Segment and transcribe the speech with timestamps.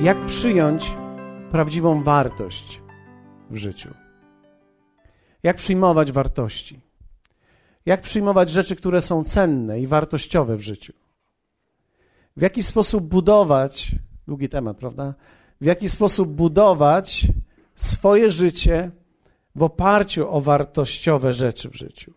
[0.00, 0.96] jak przyjąć
[1.50, 2.82] prawdziwą wartość
[3.50, 3.94] w życiu.
[5.42, 6.80] Jak przyjmować wartości.
[7.86, 10.92] Jak przyjmować rzeczy, które są cenne i wartościowe w życiu.
[12.36, 13.92] W jaki sposób budować,
[14.28, 15.14] długi temat, prawda?
[15.60, 17.26] W jaki sposób budować
[17.74, 18.90] swoje życie
[19.54, 22.12] w oparciu o wartościowe rzeczy w życiu.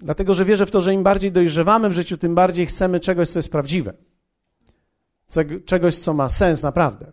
[0.00, 3.28] Dlatego, że wierzę w to, że im bardziej dojrzewamy w życiu, tym bardziej chcemy czegoś,
[3.28, 3.94] co jest prawdziwe.
[5.64, 7.12] Czegoś, co ma sens naprawdę.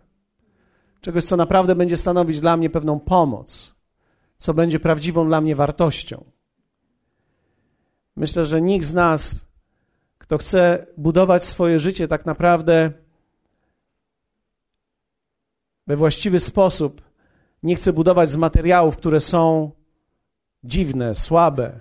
[1.00, 3.74] Czegoś, co naprawdę będzie stanowić dla mnie pewną pomoc,
[4.38, 6.24] co będzie prawdziwą dla mnie wartością.
[8.16, 9.46] Myślę, że nikt z nas,
[10.18, 12.92] kto chce budować swoje życie tak naprawdę
[15.86, 17.02] we właściwy sposób,
[17.62, 19.70] nie chce budować z materiałów, które są
[20.64, 21.80] dziwne, słabe,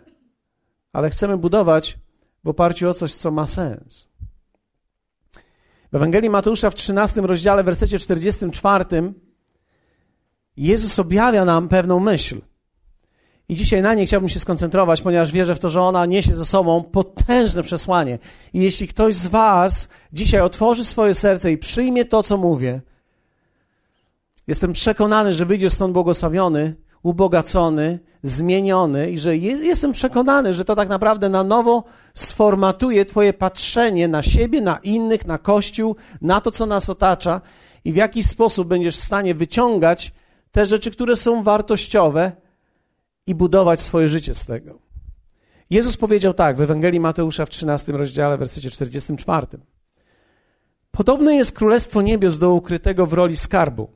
[0.94, 1.98] ale chcemy budować
[2.44, 4.08] w oparciu o coś, co ma sens.
[5.92, 8.86] W Ewangelii Mateusza w 13 rozdziale, w wersecie 44
[10.58, 12.42] Jezus objawia nam pewną myśl.
[13.50, 16.46] I dzisiaj na niej chciałbym się skoncentrować, ponieważ wierzę w to, że ona niesie ze
[16.46, 18.20] sobą potężne przesłanie.
[18.54, 22.82] I jeśli ktoś z Was dzisiaj otworzy swoje serce i przyjmie to, co mówię,
[24.48, 26.76] jestem przekonany, że wyjdzie stąd błogosławiony,
[27.06, 33.34] ubogacony, zmieniony i że jest, jestem przekonany, że to tak naprawdę na nowo sformatuje Twoje
[33.34, 37.42] patrzenie na siebie, na innych, na Kościół, na to, co nas otacza
[37.84, 40.14] i w jakiś sposób będziesz w stanie wyciągać
[40.52, 42.32] te rzeczy, które są wartościowe
[43.28, 44.80] i budować swoje życie z tego.
[45.70, 49.48] Jezus powiedział tak w Ewangelii Mateusza w 13 rozdziale, wersecie 44.
[50.92, 53.92] Podobne jest Królestwo Niebios do ukrytego w roli skarbu,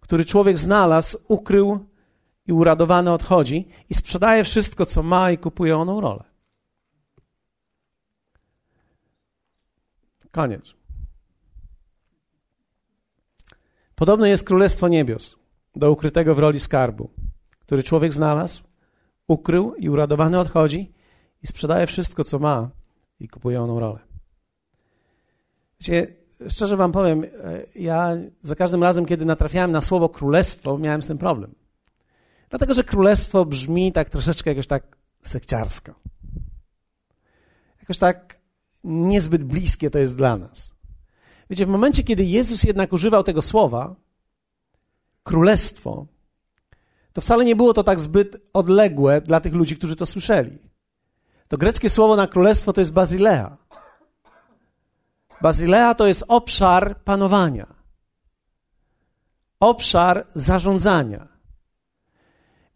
[0.00, 1.88] który człowiek znalazł, ukrył
[2.48, 6.24] i uradowany odchodzi i sprzedaje wszystko, co ma i kupuje oną rolę.
[10.30, 10.74] Koniec.
[13.94, 15.36] Podobne jest Królestwo Niebios
[15.76, 17.10] do ukrytego w roli skarbu,
[17.60, 18.62] który człowiek znalazł,
[19.28, 20.92] ukrył i uradowany odchodzi
[21.42, 22.70] i sprzedaje wszystko, co ma
[23.20, 23.98] i kupuje oną rolę.
[25.80, 26.06] Wiecie,
[26.48, 27.28] szczerze wam powiem, e,
[27.74, 31.54] ja za każdym razem, kiedy natrafiałem na słowo królestwo, miałem z tym problem.
[32.50, 35.94] Dlatego, że królestwo brzmi tak troszeczkę jakoś tak sekciarsko.
[37.80, 38.38] Jakoś tak
[38.84, 40.74] niezbyt bliskie to jest dla nas.
[41.50, 43.94] Wiecie, w momencie, kiedy Jezus jednak używał tego słowa,
[45.22, 46.06] królestwo,
[47.12, 50.58] to wcale nie było to tak zbyt odległe dla tych ludzi, którzy to słyszeli.
[51.48, 53.56] To greckie słowo na królestwo to jest bazilea.
[55.42, 57.66] Bazilea to jest obszar panowania,
[59.60, 61.37] obszar zarządzania.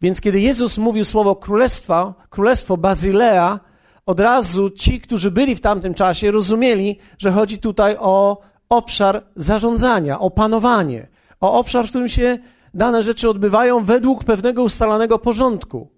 [0.03, 3.59] Więc kiedy Jezus mówił słowo królestwa, królestwo Bazylea,
[4.05, 10.19] od razu ci, którzy byli w tamtym czasie, rozumieli, że chodzi tutaj o obszar zarządzania,
[10.19, 11.07] o panowanie,
[11.41, 12.37] o obszar, w którym się
[12.73, 15.91] dane rzeczy odbywają według pewnego ustalonego porządku.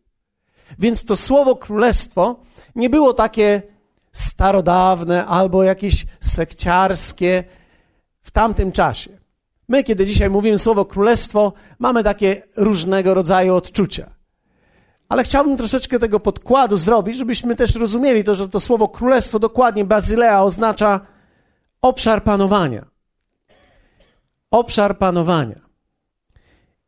[0.79, 2.39] Więc to słowo królestwo
[2.75, 3.61] nie było takie
[4.11, 7.43] starodawne albo jakieś sekciarskie
[8.21, 9.24] w tamtym czasie.
[9.67, 14.15] My, kiedy dzisiaj mówimy słowo królestwo, mamy takie różnego rodzaju odczucia.
[15.09, 19.85] Ale chciałbym troszeczkę tego podkładu zrobić, żebyśmy też rozumieli to, że to słowo królestwo, dokładnie
[19.85, 20.99] bazylea, oznacza
[21.81, 22.85] obszar panowania.
[24.51, 25.65] Obszar panowania.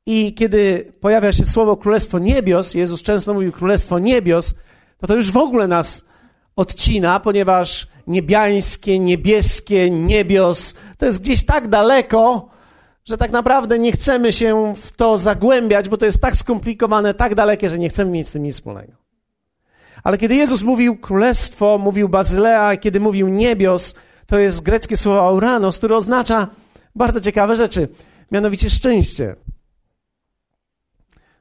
[0.05, 4.53] I kiedy pojawia się słowo królestwo niebios, Jezus często mówił królestwo niebios,
[4.97, 6.05] to to już w ogóle nas
[6.55, 12.49] odcina, ponieważ niebiańskie, niebieskie, niebios to jest gdzieś tak daleko,
[13.07, 17.35] że tak naprawdę nie chcemy się w to zagłębiać, bo to jest tak skomplikowane, tak
[17.35, 18.93] dalekie, że nie chcemy mieć z tym nic wspólnego.
[20.03, 23.95] Ale kiedy Jezus mówił królestwo, mówił Bazylea, kiedy mówił niebios,
[24.25, 26.47] to jest greckie słowo auranos, które oznacza
[26.95, 27.89] bardzo ciekawe rzeczy,
[28.31, 29.35] mianowicie szczęście.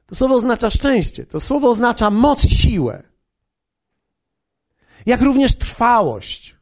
[0.05, 3.03] To słowo oznacza szczęście, to słowo oznacza moc i siłę.
[5.05, 6.55] Jak również trwałość.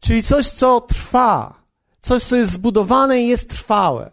[0.00, 1.61] Czyli coś, co trwa
[2.02, 4.10] coś, co jest zbudowane i jest trwałe.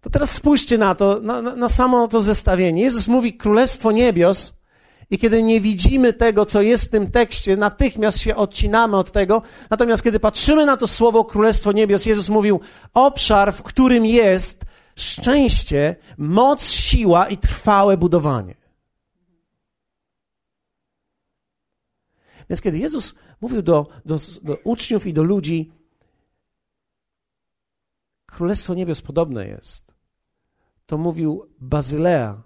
[0.00, 2.82] To teraz spójrzcie na to, na, na samo to zestawienie.
[2.82, 4.56] Jezus mówi Królestwo Niebios
[5.10, 9.42] i kiedy nie widzimy tego, co jest w tym tekście, natychmiast się odcinamy od tego.
[9.70, 12.60] Natomiast kiedy patrzymy na to słowo Królestwo Niebios, Jezus mówił
[12.94, 14.64] obszar, w którym jest
[14.96, 18.54] szczęście, moc, siła i trwałe budowanie.
[22.50, 25.72] Więc kiedy Jezus mówił do, do, do uczniów i do ludzi,
[28.26, 29.94] Królestwo Niebios podobne jest.
[30.86, 32.42] To mówił Bazylea,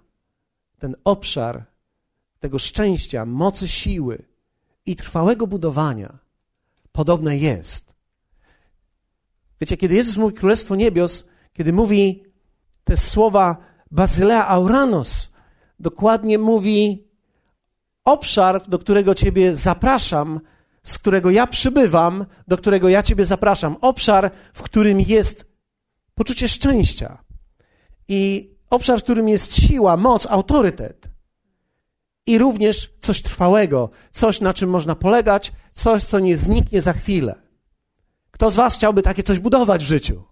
[0.79, 1.65] ten obszar
[2.39, 4.23] tego szczęścia, mocy siły
[4.85, 6.17] i trwałego budowania
[6.91, 7.93] podobne jest.
[9.61, 12.23] Wiecie, kiedy Jezus mówi Królestwo Niebios, kiedy mówi
[12.83, 13.57] te słowa
[13.91, 15.31] Bazylea Auranos,
[15.79, 17.07] dokładnie mówi
[18.03, 20.39] obszar, do którego Ciebie zapraszam,
[20.83, 23.77] z którego ja przybywam, do którego ja Ciebie zapraszam.
[23.81, 25.50] Obszar, w którym jest
[26.15, 27.23] poczucie szczęścia
[28.07, 31.09] i obszar, w którym jest siła, moc, autorytet.
[32.25, 37.35] I również coś trwałego, coś, na czym można polegać, coś, co nie zniknie za chwilę.
[38.31, 40.23] Kto z Was chciałby takie coś budować w życiu?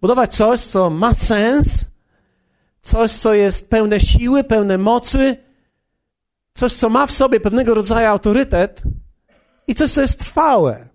[0.00, 1.84] Budować coś, co ma sens,
[2.82, 5.36] coś, co jest pełne siły, pełne mocy,
[6.54, 8.82] coś, co ma w sobie pewnego rodzaju autorytet
[9.66, 10.88] i coś, co jest trwałe.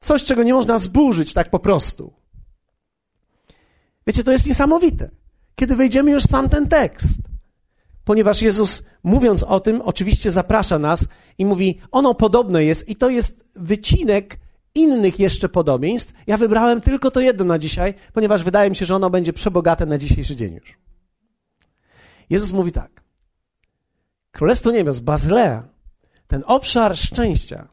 [0.00, 2.15] Coś, czego nie można zburzyć tak po prostu.
[4.06, 5.10] Wiecie, to jest niesamowite,
[5.54, 7.20] kiedy wejdziemy już w sam ten tekst.
[8.04, 11.08] Ponieważ Jezus, mówiąc o tym, oczywiście zaprasza nas
[11.38, 14.38] i mówi, ono podobne jest, i to jest wycinek
[14.74, 16.14] innych jeszcze podobieństw.
[16.26, 19.86] Ja wybrałem tylko to jedno na dzisiaj, ponieważ wydaje mi się, że ono będzie przebogate
[19.86, 20.78] na dzisiejszy dzień już.
[22.30, 23.02] Jezus mówi tak.
[24.30, 25.62] Królestwo Niebios, Bazylea,
[26.26, 27.68] ten obszar szczęścia,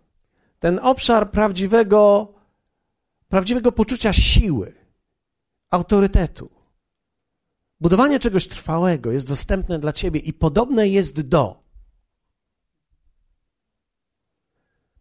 [0.59, 2.33] ten obszar prawdziwego,
[3.29, 4.82] prawdziwego poczucia siły,
[5.73, 6.49] autorytetu,
[7.79, 11.63] budowanie czegoś trwałego jest dostępne dla ciebie i podobne jest do.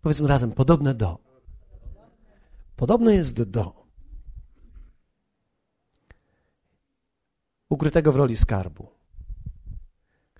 [0.00, 1.18] Powiedzmy razem, podobne do.
[2.76, 3.86] Podobne jest do.
[7.68, 9.02] Ukrytego w roli skarbu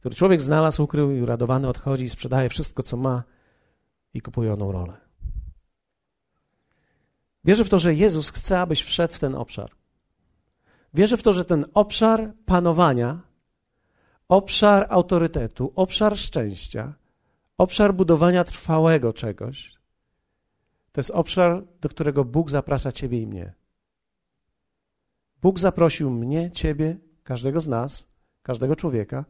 [0.02, 3.22] który człowiek znalazł, ukrył i uradowany odchodzi i sprzedaje wszystko, co ma
[4.14, 4.96] i kupuje oną rolę.
[7.44, 9.70] Wierzę w to, że Jezus chce, abyś wszedł w ten obszar.
[10.94, 13.20] Wierzę w to, że ten obszar panowania,
[14.28, 16.94] obszar autorytetu, obszar szczęścia,
[17.58, 19.74] obszar budowania trwałego czegoś,
[20.92, 23.52] to jest obszar, do którego Bóg zaprasza Ciebie i mnie.
[25.42, 28.08] Bóg zaprosił mnie, Ciebie, każdego z nas,
[28.42, 29.24] każdego człowieka,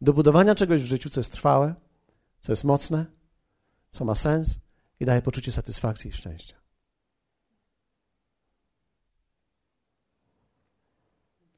[0.00, 1.74] do budowania czegoś w życiu, co jest trwałe,
[2.40, 3.06] co jest mocne,
[3.90, 4.58] co ma sens
[5.00, 6.63] i daje poczucie satysfakcji i szczęścia.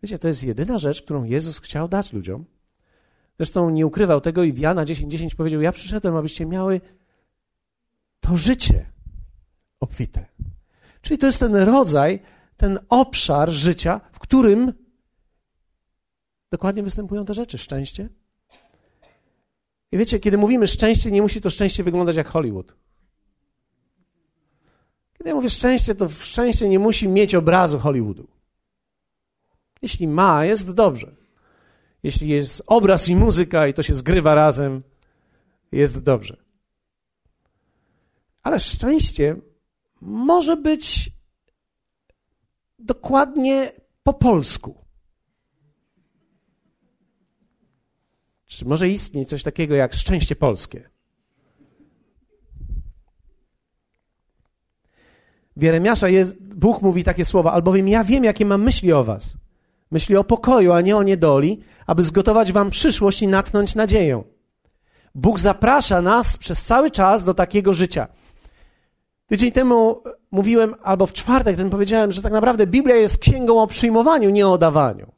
[0.06, 2.44] Wiecie, to jest jedyna rzecz, którą Jezus chciał dać ludziom.
[3.36, 6.80] Zresztą nie ukrywał tego i w Jana 10:10 10 powiedział: Ja przyszedłem, abyście miały
[8.20, 8.92] to życie
[9.80, 10.26] obfite.
[11.00, 12.20] Czyli to jest ten rodzaj,
[12.56, 14.72] ten obszar życia, w którym
[16.50, 18.08] dokładnie występują te rzeczy: szczęście,
[19.92, 22.76] i wiecie, kiedy mówimy szczęście, nie musi to szczęście wyglądać jak Hollywood.
[25.18, 28.35] Kiedy ja mówię szczęście, to szczęście nie musi mieć obrazu Hollywoodu.
[29.86, 31.14] Jeśli ma, jest dobrze.
[32.02, 34.82] Jeśli jest obraz i muzyka i to się zgrywa razem,
[35.72, 36.36] jest dobrze.
[38.42, 39.36] Ale szczęście
[40.00, 41.10] może być
[42.78, 43.72] dokładnie
[44.02, 44.84] po polsku.
[48.46, 50.90] Czy może istnieć coś takiego jak szczęście polskie?
[55.56, 59.45] W Jeremiasza jest, Bóg mówi takie słowa, albowiem ja wiem, jakie mam myśli o was.
[59.90, 64.22] Myśli o pokoju, a nie o niedoli, aby zgotować wam przyszłość i natknąć nadzieję.
[65.14, 68.08] Bóg zaprasza nas przez cały czas do takiego życia.
[69.26, 73.66] Tydzień temu mówiłem, albo w czwartek ten powiedziałem, że tak naprawdę Biblia jest księgą o
[73.66, 75.12] przyjmowaniu, nie o dawaniu.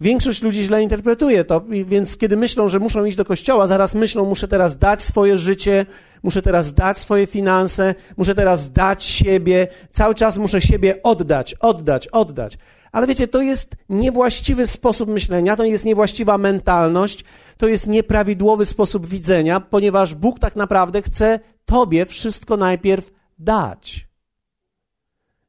[0.00, 4.24] Większość ludzi źle interpretuje to, więc kiedy myślą, że muszą iść do kościoła, zaraz myślą,
[4.24, 5.86] muszę teraz dać swoje życie,
[6.22, 12.08] muszę teraz dać swoje finanse, muszę teraz dać siebie, cały czas muszę siebie oddać, oddać,
[12.08, 12.58] oddać.
[12.94, 17.24] Ale wiecie, to jest niewłaściwy sposób myślenia, to jest niewłaściwa mentalność,
[17.56, 24.08] to jest nieprawidłowy sposób widzenia, ponieważ Bóg tak naprawdę chce Tobie wszystko najpierw dać.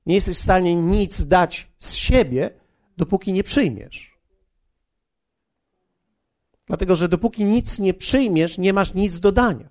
[0.06, 2.50] Nie jesteś w stanie nic dać z siebie,
[2.98, 4.20] dopóki nie przyjmiesz.
[6.68, 9.70] Dlatego, że dopóki nic nie przyjmiesz, nie masz nic do dania.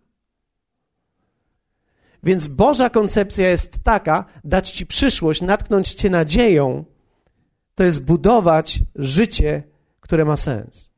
[2.23, 6.94] Więc Boża koncepcja jest taka: dać ci przyszłość, natknąć cię nadzieją,
[7.75, 9.63] to jest budować życie,
[10.01, 10.91] które ma sens.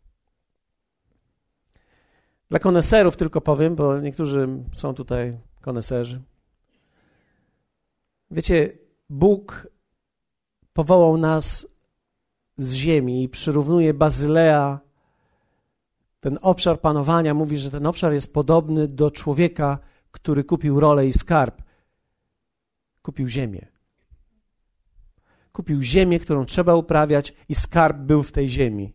[2.51, 6.23] Dla koneserów tylko powiem, bo niektórzy są tutaj koneserzy.
[8.31, 8.79] Wiecie,
[9.11, 9.69] Bóg
[10.73, 11.69] powołał nas
[12.57, 14.81] z ziemi i przyrównuje Bazylea
[16.21, 19.79] ten obszar panowania mówi, że ten obszar jest podobny do człowieka,
[20.11, 21.63] który kupił rolę i skarb.
[23.03, 23.76] Kupił ziemię.
[25.57, 28.93] Kupił ziemię, którą trzeba uprawiać, i skarb był w tej ziemi.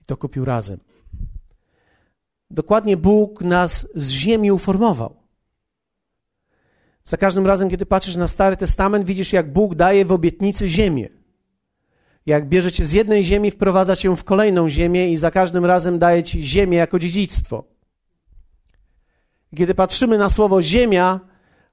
[0.00, 0.80] I to kupił razem.
[2.50, 5.16] Dokładnie Bóg nas z ziemi uformował.
[7.04, 11.08] Za każdym razem, kiedy patrzysz na Stary Testament, widzisz, jak Bóg daje w obietnicy ziemię.
[12.26, 15.98] Jak bierze cię z jednej ziemi, wprowadza cię w kolejną ziemię i za każdym razem
[15.98, 17.64] daje ci ziemię jako dziedzictwo.
[19.56, 21.20] Kiedy patrzymy na słowo ziemia,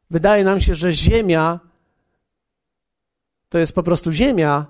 [0.10, 1.71] wydaje nam się, że ziemia
[3.52, 4.66] to jest po prostu ziemia,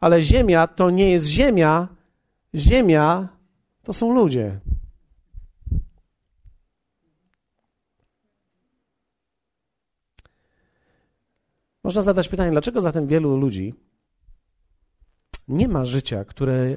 [0.00, 1.88] ale ziemia to nie jest ziemia.
[2.54, 3.28] Ziemia
[3.82, 4.60] to są ludzie.
[11.84, 13.74] Można zadać pytanie, dlaczego zatem wielu ludzi
[15.48, 16.76] nie ma życia, które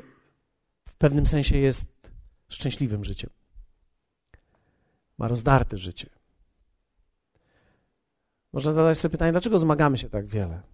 [0.89, 2.11] w pewnym sensie jest
[2.49, 3.29] szczęśliwym życiem?
[5.17, 6.09] Ma rozdarte życie.
[8.53, 10.72] Można zadać sobie pytanie, dlaczego zmagamy się tak wiele?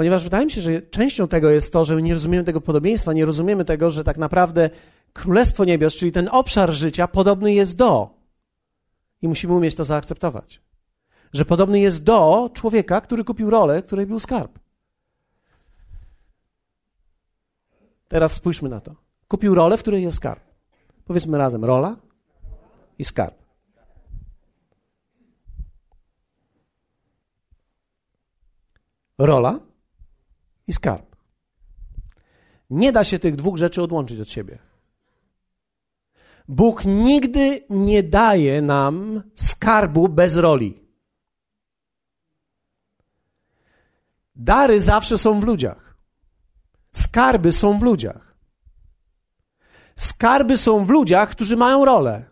[0.00, 3.26] Ponieważ wydaje mi się, że częścią tego jest to, że nie rozumiemy tego podobieństwa, nie
[3.26, 4.70] rozumiemy tego, że tak naprawdę
[5.12, 8.10] Królestwo Niebios, czyli ten obszar życia, podobny jest do.
[9.22, 10.60] I musimy umieć to zaakceptować
[11.32, 14.58] że podobny jest do człowieka, który kupił rolę, której był skarb.
[18.08, 18.94] Teraz spójrzmy na to.
[19.28, 20.44] Kupił rolę, w której jest skarb.
[21.04, 21.96] Powiedzmy razem: rola
[22.98, 23.34] i skarb.
[29.18, 29.69] Rola
[30.70, 31.16] i skarb.
[32.70, 34.58] Nie da się tych dwóch rzeczy odłączyć od siebie.
[36.48, 40.80] Bóg nigdy nie daje nam skarbu bez roli.
[44.36, 45.96] Dary zawsze są w ludziach.
[46.92, 48.34] Skarby są w ludziach.
[49.96, 52.24] Skarby są w ludziach, którzy mają rolę.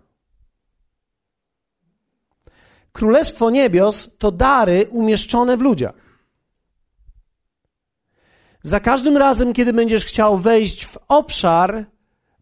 [2.92, 6.07] Królestwo Niebios to dary umieszczone w ludziach.
[8.62, 11.86] Za każdym razem, kiedy będziesz chciał wejść w obszar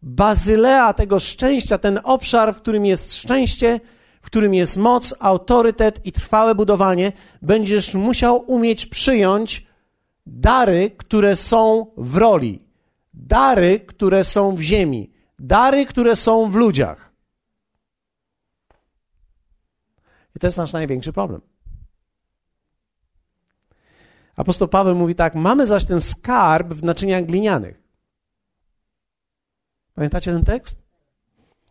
[0.01, 3.79] bazylea tego szczęścia, ten obszar, w którym jest szczęście,
[4.21, 9.67] w którym jest moc, autorytet i trwałe budowanie, będziesz musiał umieć przyjąć
[10.25, 12.61] dary, które są w roli,
[13.13, 17.11] dary, które są w ziemi, dary, które są w ludziach.
[20.35, 21.41] I to jest nasz największy problem.
[24.37, 27.83] Apostoł Paweł mówi tak: Mamy zaś ten skarb w naczyniach glinianych.
[29.93, 30.83] Pamiętacie ten tekst?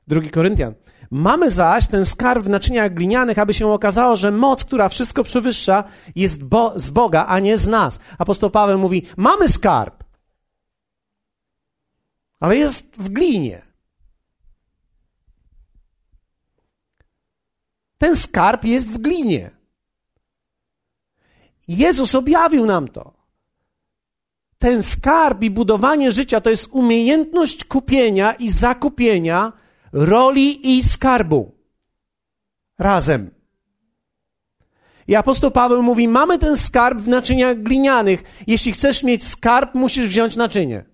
[0.07, 0.75] Drugi Koryntian.
[1.11, 5.85] Mamy zaś ten skarb w naczyniach glinianych, aby się okazało, że moc, która wszystko przewyższa,
[6.17, 7.99] jest bo, z Boga, a nie z nas.
[8.19, 10.05] Apostoł Paweł mówi: Mamy skarb,
[12.41, 13.63] ale jest w glinie.
[17.99, 19.56] Ten skarb jest w glinie.
[21.69, 23.13] Jezus objawił nam to.
[24.59, 29.53] Ten skarb i budowanie życia to jest umiejętność kupienia i zakupienia
[29.93, 31.55] roli i skarbu.
[32.79, 33.31] Razem.
[35.09, 38.23] I apostoł Paweł mówi: Mamy ten skarb w naczyniach glinianych.
[38.47, 40.85] Jeśli chcesz mieć skarb, musisz wziąć naczynie.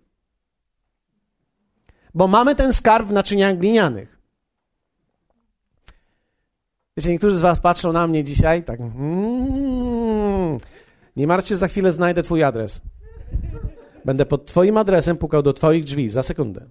[2.15, 4.19] Bo mamy ten skarb w naczyniach glinianych.
[6.97, 8.81] Wiecie, niektórzy z Was patrzą na mnie dzisiaj, tak.
[8.81, 10.22] Mm,
[11.17, 12.81] nie martw się, za chwilę znajdę Twój adres.
[14.05, 16.71] Będę pod Twoim adresem pukał do Twoich drzwi za sekundę.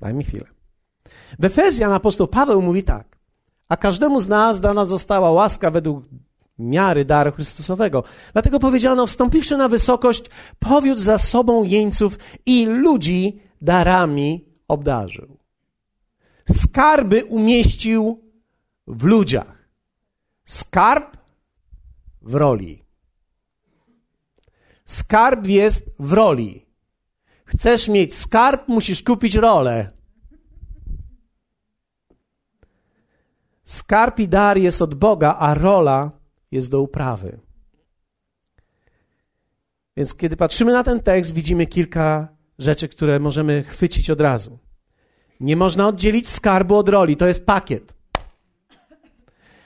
[0.00, 0.46] Daj mi chwilę.
[1.38, 3.18] W Efezjan apostoł Paweł mówi tak.
[3.68, 6.04] A każdemu z nas dana została łaska według
[6.58, 8.04] miary daru Chrystusowego.
[8.32, 10.24] Dlatego powiedziano, wstąpiwszy na wysokość,
[10.58, 15.38] powiódł za sobą jeńców i ludzi darami obdarzył.
[16.52, 18.20] Skarby umieścił
[18.86, 19.68] w ludziach.
[20.44, 21.16] Skarb
[22.22, 22.87] w roli.
[24.88, 26.66] Skarb jest w roli.
[27.44, 29.90] Chcesz mieć skarb, musisz kupić rolę.
[33.64, 36.10] Skarb i dar jest od Boga, a rola
[36.50, 37.40] jest do uprawy.
[39.96, 42.28] Więc kiedy patrzymy na ten tekst, widzimy kilka
[42.58, 44.58] rzeczy, które możemy chwycić od razu.
[45.40, 47.94] Nie można oddzielić skarbu od roli, to jest pakiet.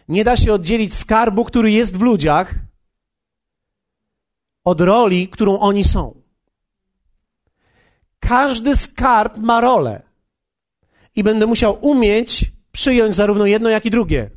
[0.08, 2.71] Nie da się oddzielić skarbu, który jest w ludziach,
[4.64, 6.22] od roli, którą oni są.
[8.20, 10.02] Każdy skarb ma rolę.
[11.16, 14.30] I będę musiał umieć przyjąć zarówno jedno, jak i drugie.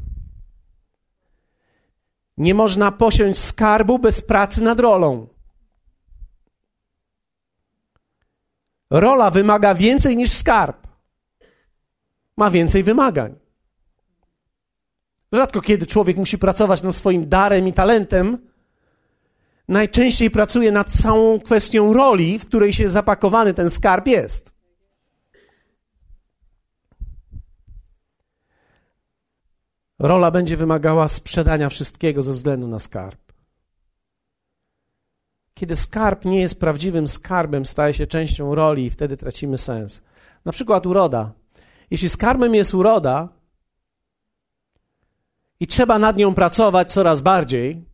[2.38, 5.28] Nie można posiąść skarbu bez pracy nad rolą.
[8.90, 10.88] Rola wymaga więcej niż skarb.
[12.38, 13.36] Ma więcej wymagań.
[15.32, 18.50] Rzadko kiedy człowiek musi pracować nad swoim darem i talentem.
[19.68, 24.56] Najczęściej pracuje nad całą kwestią roli, w której się zapakowany ten skarb jest.
[30.00, 33.20] rola będzie wymagała sprzedania wszystkiego ze względu na skarb.
[35.54, 40.02] Kiedy skarb nie jest prawdziwym skarbem, staje się częścią roli i wtedy tracimy sens.
[40.46, 41.32] Na przykład uroda.
[41.92, 43.30] Jeśli skarbem jest uroda
[45.60, 47.86] i trzeba nad nią pracować coraz bardziej,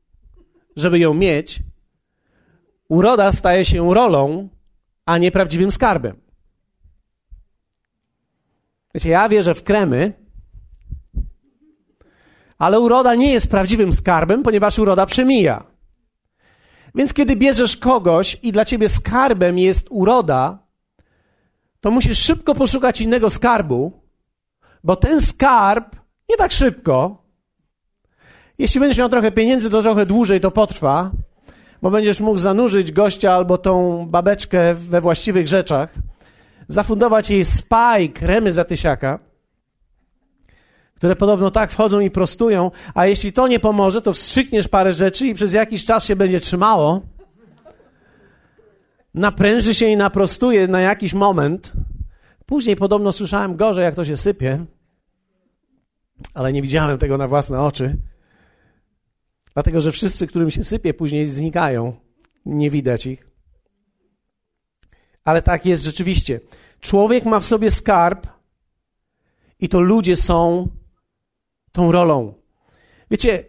[0.75, 1.59] żeby ją mieć,
[2.89, 4.49] uroda staje się rolą,
[5.05, 6.21] a nie prawdziwym skarbem.
[8.93, 10.13] Wiecie, ja wierzę w kremy,
[12.57, 15.63] ale uroda nie jest prawdziwym skarbem, ponieważ uroda przemija.
[16.95, 20.67] Więc kiedy bierzesz kogoś i dla ciebie skarbem jest uroda,
[21.79, 24.01] to musisz szybko poszukać innego skarbu,
[24.83, 25.95] bo ten skarb
[26.29, 27.20] nie tak szybko.
[28.61, 31.11] Jeśli będziesz miał trochę pieniędzy, to trochę dłużej to potrwa,
[31.81, 35.93] bo będziesz mógł zanurzyć gościa albo tą babeczkę we właściwych rzeczach,
[36.67, 39.19] zafundować jej spa i kremy za tysiaka,
[40.95, 45.27] które podobno tak wchodzą i prostują, a jeśli to nie pomoże, to wstrzykniesz parę rzeczy
[45.27, 47.01] i przez jakiś czas się będzie trzymało,
[49.13, 51.73] napręży się i naprostuje na jakiś moment.
[52.45, 54.65] Później podobno słyszałem gorzej, jak to się sypie,
[56.33, 57.97] ale nie widziałem tego na własne oczy.
[59.53, 61.93] Dlatego, że wszyscy, którym się sypie, później znikają.
[62.45, 63.29] Nie widać ich.
[65.23, 66.39] Ale tak jest rzeczywiście.
[66.79, 68.27] Człowiek ma w sobie skarb
[69.59, 70.67] i to ludzie są
[71.71, 72.33] tą rolą.
[73.11, 73.45] Wiecie,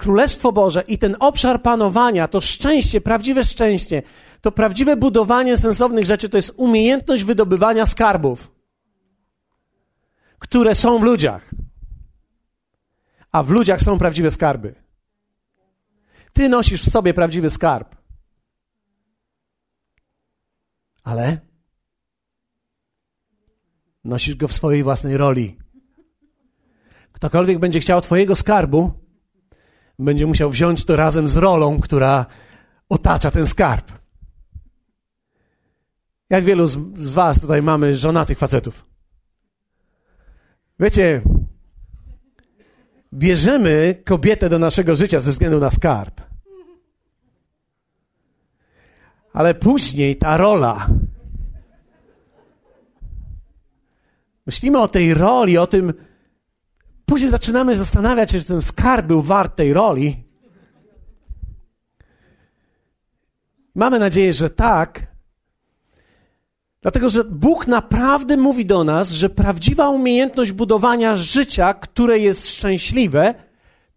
[0.00, 4.02] Królestwo Boże i ten obszar panowania, to szczęście, prawdziwe szczęście,
[4.40, 8.50] to prawdziwe budowanie sensownych rzeczy, to jest umiejętność wydobywania skarbów,
[10.38, 11.50] które są w ludziach.
[13.32, 14.74] A w ludziach są prawdziwe skarby.
[16.32, 17.96] Ty nosisz w sobie prawdziwy skarb.
[21.02, 21.38] Ale
[24.04, 25.58] nosisz go w swojej własnej roli.
[27.12, 28.92] Ktokolwiek będzie chciał Twojego skarbu,
[29.98, 32.26] będzie musiał wziąć to razem z rolą, która
[32.88, 33.92] otacza ten skarb.
[36.30, 38.86] Jak wielu z, z Was tutaj mamy żonatych facetów?
[40.80, 41.22] Wiecie,
[43.12, 46.20] bierzemy kobietę do naszego życia ze względu na skarb.
[49.32, 50.86] Ale później ta rola.
[54.46, 55.92] Myślimy o tej roli, o tym,
[57.10, 60.24] Później zaczynamy zastanawiać się, czy ten skarb był wart tej roli.
[63.74, 65.09] Mamy nadzieję, że tak.
[66.82, 73.34] Dlatego, że Bóg naprawdę mówi do nas, że prawdziwa umiejętność budowania życia, które jest szczęśliwe,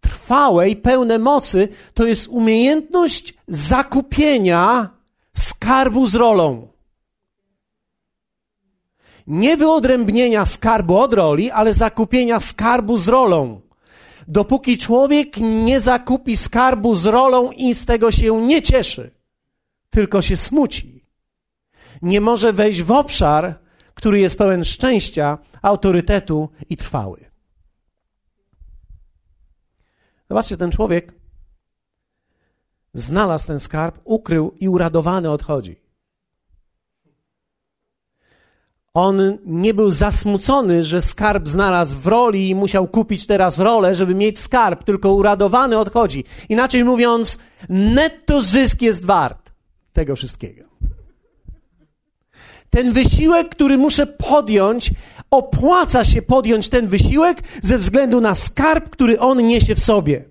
[0.00, 4.88] trwałe i pełne mocy, to jest umiejętność zakupienia
[5.32, 6.74] skarbu z rolą
[9.26, 13.60] nie wyodrębnienia skarbu od roli, ale zakupienia skarbu z rolą.
[14.28, 19.10] Dopóki człowiek nie zakupi skarbu z rolą i z tego się nie cieszy,
[19.90, 20.93] tylko się smuci,
[22.04, 23.58] nie może wejść w obszar,
[23.94, 27.24] który jest pełen szczęścia, autorytetu i trwały.
[30.28, 31.12] Zobaczcie, ten człowiek
[32.94, 35.84] znalazł ten skarb, ukrył i uradowany odchodzi.
[38.94, 44.14] On nie był zasmucony, że skarb znalazł w roli i musiał kupić teraz rolę, żeby
[44.14, 46.24] mieć skarb, tylko uradowany odchodzi.
[46.48, 47.38] Inaczej mówiąc,
[47.68, 49.52] netto zysk jest wart
[49.92, 50.64] tego wszystkiego.
[52.74, 54.90] Ten wysiłek, który muszę podjąć,
[55.30, 60.24] opłaca się podjąć ten wysiłek ze względu na skarb, który on niesie w sobie.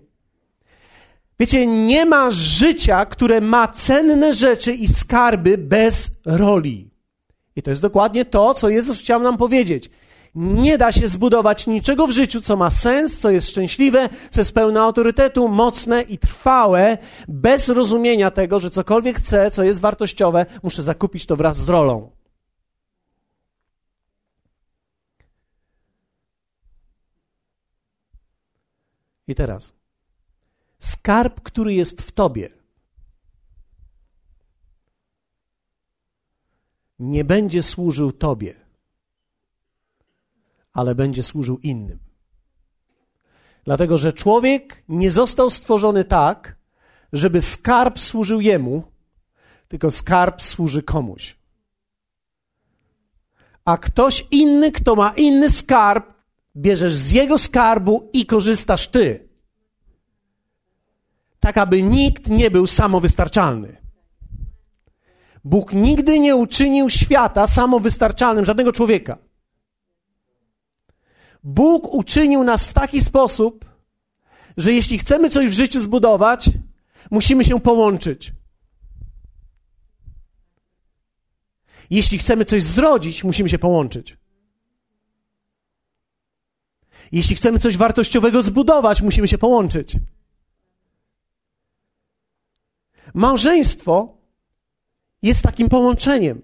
[1.39, 6.89] Wiecie, nie ma życia, które ma cenne rzeczy i skarby bez roli.
[7.55, 9.89] I to jest dokładnie to, co Jezus chciał nam powiedzieć.
[10.35, 14.53] Nie da się zbudować niczego w życiu, co ma sens, co jest szczęśliwe, co jest
[14.53, 20.83] pełne autorytetu, mocne i trwałe, bez rozumienia tego, że cokolwiek chcę, co jest wartościowe, muszę
[20.83, 22.22] zakupić to wraz z rolą.
[29.27, 29.73] I teraz.
[30.79, 32.63] Skarb, który jest w tobie
[37.03, 38.53] nie będzie służył Tobie,
[40.73, 41.99] ale będzie służył innym.
[43.63, 46.55] Dlatego, że człowiek nie został stworzony tak,
[47.13, 48.83] żeby skarb służył jemu,
[49.67, 51.37] tylko skarb służy komuś.
[53.65, 56.12] A ktoś inny, kto ma inny skarb,
[56.55, 59.29] bierzesz z jego skarbu i korzystasz ty.
[61.39, 63.77] Tak, aby nikt nie był samowystarczalny.
[65.43, 69.17] Bóg nigdy nie uczynił świata samowystarczalnym, żadnego człowieka.
[71.43, 73.65] Bóg uczynił nas w taki sposób,
[74.57, 76.49] że jeśli chcemy coś w życiu zbudować,
[77.11, 78.33] musimy się połączyć.
[81.89, 84.17] Jeśli chcemy coś zrodzić, musimy się połączyć.
[87.13, 89.95] Jeśli chcemy coś wartościowego zbudować, musimy się połączyć.
[93.13, 94.17] Małżeństwo
[95.21, 96.41] jest takim połączeniem.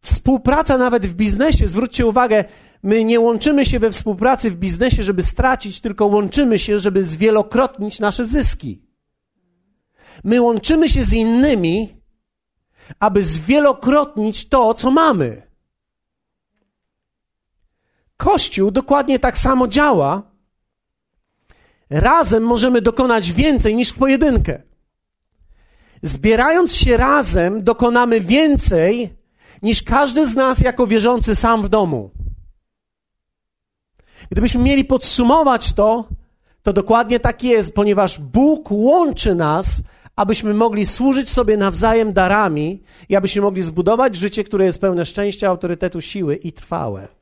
[0.00, 2.44] Współpraca nawet w biznesie, zwróćcie uwagę,
[2.82, 8.00] my nie łączymy się we współpracy w biznesie, żeby stracić, tylko łączymy się, żeby zwielokrotnić
[8.00, 8.82] nasze zyski.
[10.24, 12.02] My łączymy się z innymi,
[13.00, 15.45] aby zwielokrotnić to, co mamy.
[18.16, 20.22] Kościół dokładnie tak samo działa.
[21.90, 24.62] Razem możemy dokonać więcej niż w pojedynkę.
[26.02, 29.16] Zbierając się razem, dokonamy więcej
[29.62, 32.10] niż każdy z nas jako wierzący sam w domu.
[34.30, 36.08] Gdybyśmy mieli podsumować to,
[36.62, 39.82] to dokładnie tak jest, ponieważ Bóg łączy nas,
[40.16, 45.48] abyśmy mogli służyć sobie nawzajem darami i abyśmy mogli zbudować życie, które jest pełne szczęścia,
[45.48, 47.15] autorytetu, siły i trwałe.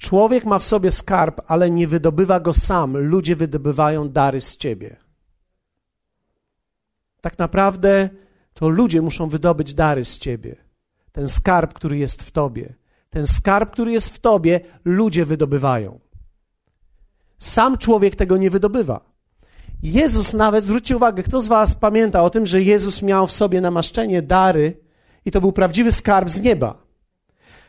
[0.00, 2.96] Człowiek ma w sobie skarb, ale nie wydobywa go sam.
[2.96, 4.96] Ludzie wydobywają dary z ciebie.
[7.20, 8.08] Tak naprawdę
[8.54, 10.56] to ludzie muszą wydobyć dary z ciebie.
[11.12, 12.74] Ten skarb, który jest w tobie.
[13.10, 16.00] Ten skarb, który jest w tobie, ludzie wydobywają.
[17.38, 19.00] Sam człowiek tego nie wydobywa.
[19.82, 23.60] Jezus nawet, zwróćcie uwagę, kto z Was pamięta o tym, że Jezus miał w sobie
[23.60, 24.80] namaszczenie, dary
[25.24, 26.89] i to był prawdziwy skarb z nieba.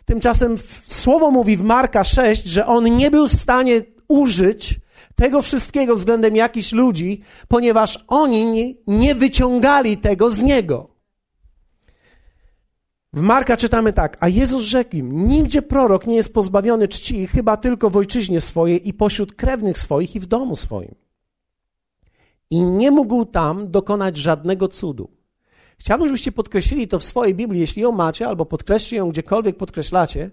[0.06, 4.80] Tymczasem słowo mówi w Marka 6, że on nie był w stanie użyć
[5.16, 10.92] tego wszystkiego względem jakichś ludzi, ponieważ oni nie, wyciągali tego z niego.
[13.14, 17.58] W Marka czytamy tak, a Jezus rzekł im, nigdzie prorok nie jest pozbawiony czci, chyba
[17.58, 20.96] tylko w ojczyźnie swojej i pośród krewnych swoich i w domu swoim.
[22.50, 25.21] I nie mógł tam dokonać żadnego cudu.
[25.82, 30.32] Chciałbym, żebyście podkreślili to w swojej Biblii, jeśli ją macie, albo podkreślcie ją gdziekolwiek podkreślacie.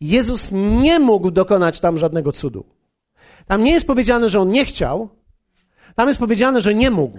[0.00, 2.64] Jezus nie mógł dokonać tam żadnego cudu.
[3.46, 5.08] Tam nie jest powiedziane, że on nie chciał,
[5.94, 7.18] tam jest powiedziane, że nie mógł.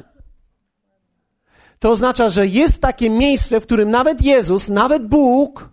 [1.80, 5.70] To oznacza, że jest takie miejsce, w którym nawet Jezus, nawet Bóg,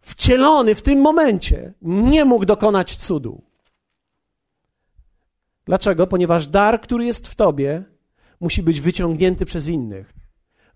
[0.00, 3.42] wcielony w tym momencie, nie mógł dokonać cudu.
[5.64, 6.06] Dlaczego?
[6.06, 7.95] Ponieważ dar, który jest w tobie,
[8.40, 10.12] musi być wyciągnięty przez innych.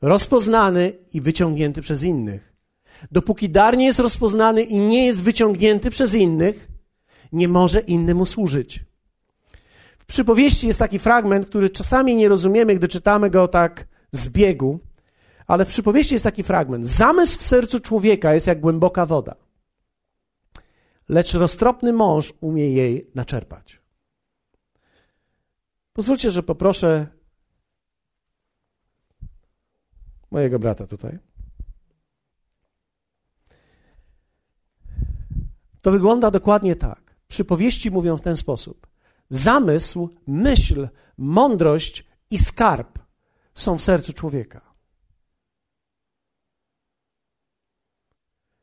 [0.03, 2.53] Rozpoznany i wyciągnięty przez innych.
[3.11, 6.69] Dopóki dar nie jest rozpoznany i nie jest wyciągnięty przez innych,
[7.33, 8.85] nie może innemu służyć.
[9.99, 14.79] W przypowieści jest taki fragment, który czasami nie rozumiemy, gdy czytamy go tak z biegu,
[15.47, 16.89] ale w przypowieści jest taki fragment.
[16.89, 19.35] Zamysł w sercu człowieka jest jak głęboka woda,
[21.09, 23.81] lecz roztropny mąż umie jej naczerpać.
[25.93, 27.07] Pozwólcie, że poproszę
[30.31, 31.19] mojego brata tutaj.
[35.83, 37.17] To wygląda dokładnie tak.
[37.29, 38.87] Przypowieści mówią w ten sposób.
[39.29, 40.89] Zamysł, myśl,
[41.19, 42.99] mądrość i skarb
[43.55, 44.75] są w sercu człowieka.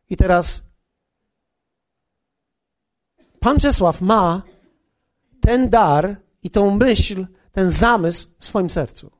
[0.09, 0.67] I teraz
[3.39, 4.41] Pan Czesław ma
[5.41, 9.16] ten dar i tą myśl, ten zamysł w swoim sercu.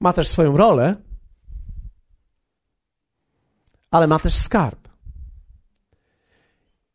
[0.00, 0.96] Ma też swoją rolę,
[3.90, 4.88] ale ma też skarb.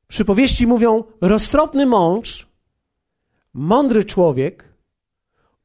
[0.08, 2.48] Przypowieści mówią: roztropny mąż,
[3.54, 4.74] mądry człowiek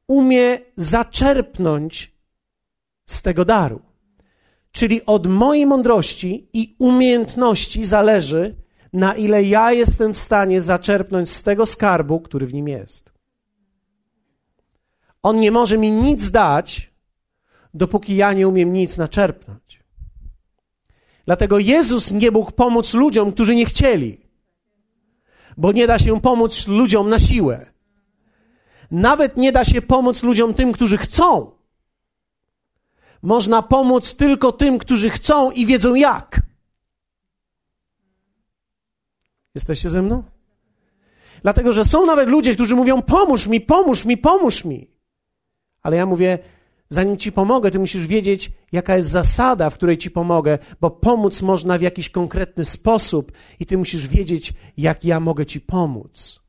[0.07, 2.17] umie zaczerpnąć
[3.05, 3.81] z tego daru.
[4.71, 8.55] Czyli od mojej mądrości i umiejętności zależy,
[8.93, 13.11] na ile ja jestem w stanie zaczerpnąć z tego skarbu, który w nim jest.
[15.23, 16.93] On nie może mi nic dać,
[17.73, 19.83] dopóki ja nie umiem nic naczerpnąć.
[21.25, 24.21] Dlatego Jezus nie mógł pomóc ludziom, którzy nie chcieli,
[25.57, 27.71] bo nie da się pomóc ludziom na siłę.
[28.91, 31.51] Nawet nie da się pomóc ludziom tym, którzy chcą.
[33.21, 36.41] Można pomóc tylko tym, którzy chcą i wiedzą jak.
[39.55, 40.23] Jesteście ze mną?
[41.41, 44.91] Dlatego, że są nawet ludzie, którzy mówią: pomóż mi, pomóż mi, pomóż mi.
[45.81, 46.39] Ale ja mówię:
[46.89, 51.41] zanim ci pomogę, ty musisz wiedzieć, jaka jest zasada, w której ci pomogę, bo pomóc
[51.41, 56.41] można w jakiś konkretny sposób i ty musisz wiedzieć, jak ja mogę ci pomóc.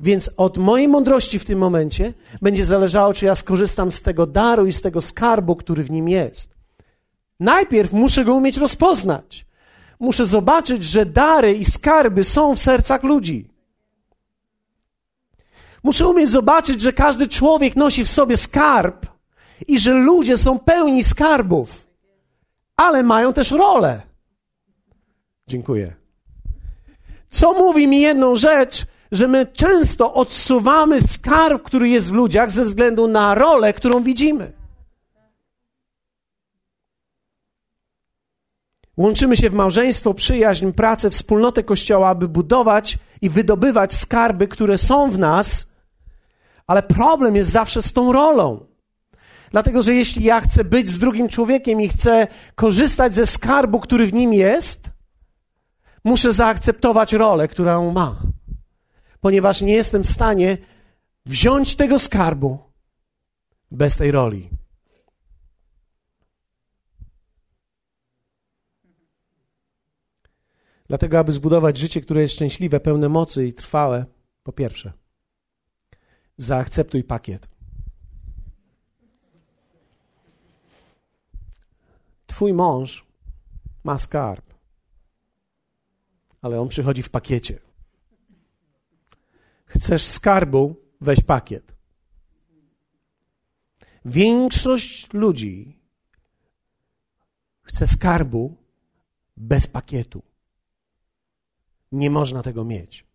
[0.00, 4.66] Więc od mojej mądrości w tym momencie będzie zależało, czy ja skorzystam z tego daru
[4.66, 6.54] i z tego skarbu, który w nim jest.
[7.40, 9.46] Najpierw muszę go umieć rozpoznać.
[10.00, 13.50] Muszę zobaczyć, że dary i skarby są w sercach ludzi.
[15.82, 19.06] Muszę umieć zobaczyć, że każdy człowiek nosi w sobie skarb
[19.68, 21.86] i że ludzie są pełni skarbów,
[22.76, 24.02] ale mają też rolę.
[25.46, 25.94] Dziękuję.
[27.28, 32.64] Co mówi mi jedną rzecz, że my często odsuwamy skarb, który jest w ludziach, ze
[32.64, 34.52] względu na rolę, którą widzimy.
[38.96, 45.10] Łączymy się w małżeństwo, przyjaźń, pracę, wspólnotę Kościoła, aby budować i wydobywać skarby, które są
[45.10, 45.70] w nas,
[46.66, 48.66] ale problem jest zawsze z tą rolą.
[49.56, 54.06] Dlatego, że jeśli ja chcę być z drugim człowiekiem i chcę korzystać ze skarbu, który
[54.06, 54.90] w nim jest,
[56.04, 58.22] muszę zaakceptować rolę, którą ma.
[59.20, 60.58] Ponieważ nie jestem w stanie
[61.26, 62.58] wziąć tego skarbu
[63.70, 64.50] bez tej roli.
[70.88, 74.06] Dlatego, aby zbudować życie, które jest szczęśliwe, pełne mocy i trwałe,
[74.42, 74.92] po pierwsze,
[76.38, 77.55] zaakceptuj pakiet.
[82.36, 83.06] Twój mąż
[83.84, 84.54] ma skarb,
[86.42, 87.58] ale on przychodzi w pakiecie.
[89.66, 91.74] Chcesz skarbu, weź pakiet.
[94.04, 95.78] Większość ludzi
[97.62, 98.56] chce skarbu
[99.36, 100.22] bez pakietu.
[101.92, 103.06] Nie można tego mieć.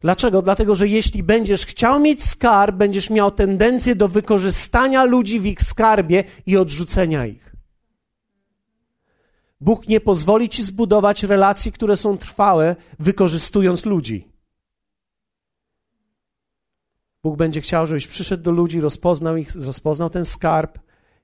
[0.00, 0.42] Dlaczego?
[0.42, 5.62] Dlatego, że jeśli będziesz chciał mieć skarb, będziesz miał tendencję do wykorzystania ludzi w ich
[5.62, 7.55] skarbie i odrzucenia ich.
[9.60, 14.28] Bóg nie pozwoli ci zbudować relacji, które są trwałe, wykorzystując ludzi.
[17.22, 20.78] Bóg będzie chciał, żebyś przyszedł do ludzi, rozpoznał ich, rozpoznał ten skarb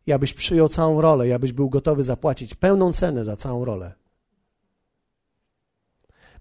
[0.07, 3.93] i abyś przyjął całą rolę, i abyś był gotowy zapłacić pełną cenę za całą rolę.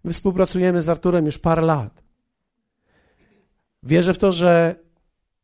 [0.04, 2.04] My współpracujemy z Arturem już parę lat.
[3.84, 4.76] Wierzę w to, że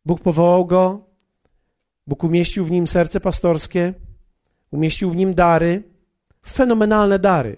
[0.06, 1.06] Bóg powołał go,
[2.08, 3.94] Bóg umieścił w nim serce pastorskie,
[4.72, 5.84] umieścił w nim dary,
[6.50, 7.58] fenomenalne dary.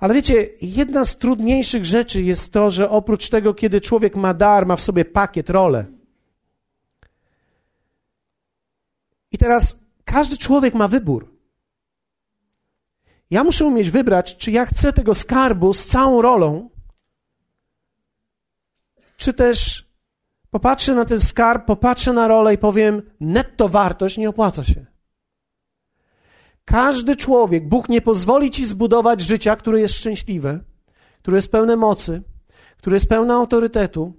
[0.00, 4.66] Ale wiecie, jedna z trudniejszych rzeczy jest to, że oprócz tego, kiedy człowiek ma dar,
[4.66, 5.86] ma w sobie pakiet, rolę.
[9.32, 11.32] I teraz każdy człowiek ma wybór.
[13.30, 16.70] Ja muszę umieć wybrać, czy ja chcę tego skarbu z całą rolą,
[19.16, 19.88] czy też
[20.50, 24.91] popatrzę na ten skarb, popatrzę na rolę i powiem, netto wartość nie opłaca się.
[26.64, 30.60] Każdy człowiek, Bóg nie pozwoli ci zbudować życia, które jest szczęśliwe,
[31.18, 32.22] które jest pełne mocy,
[32.76, 34.12] które jest pełne autorytetu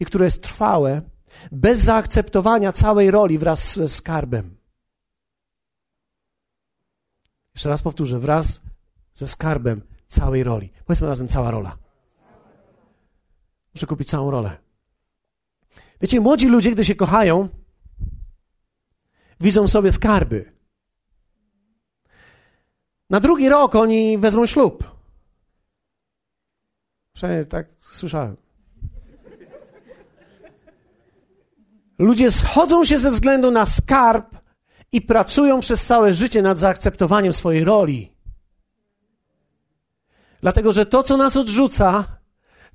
[0.00, 1.02] i które jest trwałe,
[1.52, 4.56] bez zaakceptowania całej roli wraz ze skarbem.
[7.54, 8.60] Jeszcze raz powtórzę, wraz
[9.14, 10.72] ze skarbem całej roli.
[10.84, 11.78] Powiedzmy razem cała rola.
[13.74, 14.56] Muszę kupić całą rolę.
[16.00, 17.48] Wiecie, młodzi ludzie, gdy się kochają,
[19.40, 20.55] widzą sobie skarby.
[23.10, 24.96] Na drugi rok oni wezmą ślub.
[27.12, 28.36] Przynajmniej tak słyszałem.
[31.98, 34.36] Ludzie schodzą się ze względu na skarb
[34.92, 38.12] i pracują przez całe życie nad zaakceptowaniem swojej roli.
[40.40, 42.04] Dlatego, że to, co nas odrzuca,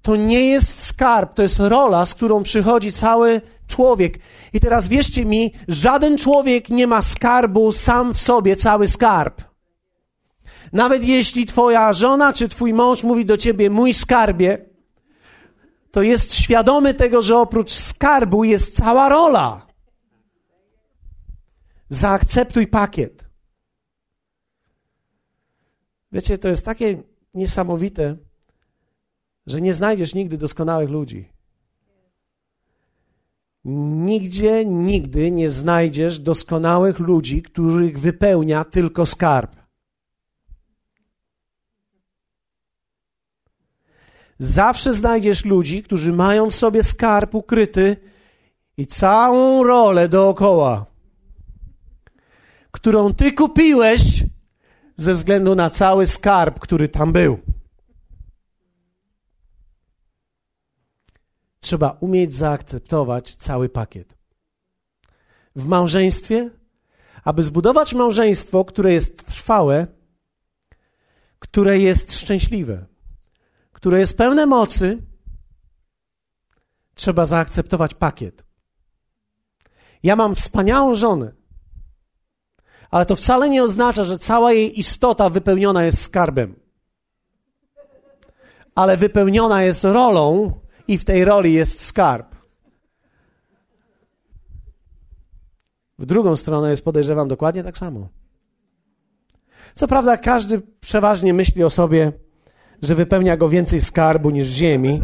[0.01, 4.19] to nie jest skarb, to jest rola, z którą przychodzi cały człowiek.
[4.53, 9.50] I teraz wierzcie mi, żaden człowiek nie ma skarbu sam w sobie, cały skarb.
[10.73, 14.65] Nawet jeśli twoja żona czy twój mąż mówi do ciebie mój skarbie,
[15.91, 19.67] to jest świadomy tego, że oprócz skarbu jest cała rola.
[21.89, 23.25] Zaakceptuj pakiet.
[26.11, 27.03] Wiecie, to jest takie
[27.33, 28.17] niesamowite,
[29.47, 31.29] że nie znajdziesz nigdy doskonałych ludzi.
[33.65, 39.60] Nigdzie, nigdy nie znajdziesz doskonałych ludzi, których wypełnia tylko skarb.
[44.41, 47.97] Zawsze znajdziesz ludzi, którzy mają w sobie skarb ukryty
[48.77, 50.85] i całą rolę dookoła,
[52.71, 54.23] którą ty kupiłeś
[54.95, 57.39] ze względu na cały skarb, który tam był.
[61.59, 64.17] Trzeba umieć zaakceptować cały pakiet.
[65.55, 66.49] W małżeństwie,
[67.23, 69.87] aby zbudować małżeństwo, które jest trwałe,
[71.39, 72.90] które jest szczęśliwe,
[73.81, 74.97] które jest pełne mocy,
[76.93, 78.43] trzeba zaakceptować pakiet.
[80.03, 81.33] Ja mam wspaniałą żonę,
[82.91, 86.59] Ale to wcale nie oznacza, że cała jej istota wypełniona jest skarbem.
[88.75, 92.35] Ale wypełniona jest rolą i w tej roli jest skarb.
[95.99, 98.09] W drugą stronę jest, podejrzewam, dokładnie tak samo.
[99.73, 102.11] Co prawda, każdy przeważnie myśli o sobie,
[102.81, 105.01] że wypełnia go więcej skarbu niż ziemi.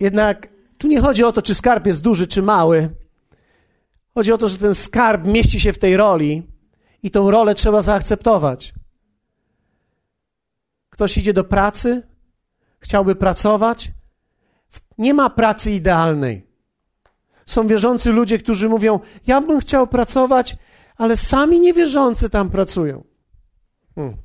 [0.00, 0.48] Jednak
[0.78, 2.90] tu nie chodzi o to, czy skarb jest duży, czy mały.
[4.14, 6.42] Chodzi o to, że ten skarb mieści się w tej roli
[7.02, 8.74] i tą rolę trzeba zaakceptować.
[10.90, 12.02] Ktoś idzie do pracy,
[12.80, 13.90] chciałby pracować.
[14.98, 16.46] Nie ma pracy idealnej.
[17.46, 20.56] Są wierzący ludzie, którzy mówią: Ja bym chciał pracować,
[20.96, 23.04] ale sami niewierzący tam pracują.
[23.94, 24.16] Hmm.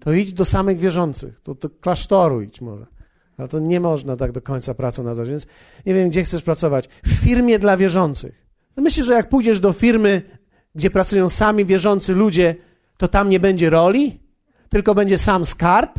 [0.00, 2.86] To idź do samych wierzących, to do klasztoru idź może.
[3.38, 5.46] Ale to nie można tak do końca pracą nazwać, więc
[5.86, 6.88] nie wiem, gdzie chcesz pracować.
[7.04, 8.46] W firmie dla wierzących.
[8.76, 10.22] No myślisz, że jak pójdziesz do firmy,
[10.74, 12.54] gdzie pracują sami wierzący ludzie,
[12.96, 14.20] to tam nie będzie roli,
[14.68, 15.98] tylko będzie sam skarb?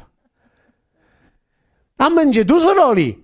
[1.97, 3.23] Tam będzie dużo roli.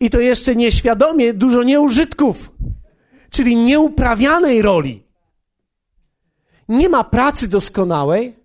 [0.00, 2.52] I to jeszcze nieświadomie dużo nieużytków,
[3.30, 5.07] czyli nieuprawianej roli.
[6.68, 8.36] Nie ma pracy doskonałej,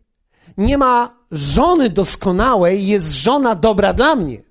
[0.58, 4.44] nie ma żony doskonałej, jest żona dobra dla mnie.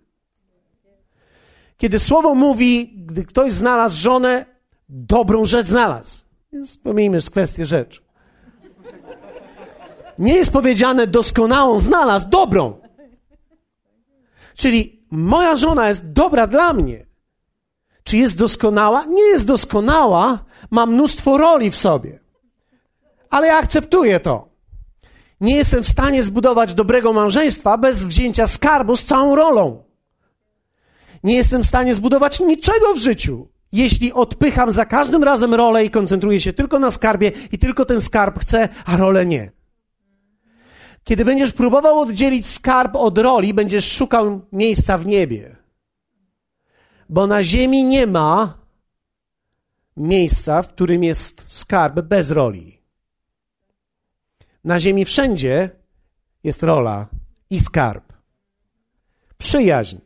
[1.76, 4.46] Kiedy słowo mówi, gdy ktoś znalazł żonę,
[4.88, 6.18] dobrą rzecz znalazł.
[6.52, 8.02] Więc pomijmy kwestię rzecz.
[10.18, 12.80] Nie jest powiedziane doskonałą znalazł, dobrą.
[14.54, 17.06] Czyli moja żona jest dobra dla mnie.
[18.04, 19.04] Czy jest doskonała?
[19.04, 20.38] Nie jest doskonała,
[20.70, 22.21] ma mnóstwo roli w sobie.
[23.32, 24.48] Ale ja akceptuję to.
[25.40, 29.84] Nie jestem w stanie zbudować dobrego małżeństwa bez wzięcia skarbu z całą rolą.
[31.24, 35.90] Nie jestem w stanie zbudować niczego w życiu, jeśli odpycham za każdym razem rolę i
[35.90, 39.52] koncentruję się tylko na skarbie i tylko ten skarb chcę, a rolę nie.
[41.04, 45.56] Kiedy będziesz próbował oddzielić skarb od roli, będziesz szukał miejsca w niebie.
[47.08, 48.58] Bo na ziemi nie ma
[49.96, 52.81] miejsca, w którym jest skarb bez roli.
[54.64, 55.70] Na ziemi wszędzie
[56.44, 57.06] jest rola
[57.50, 58.12] i skarb.
[59.38, 59.96] Przyjaźń.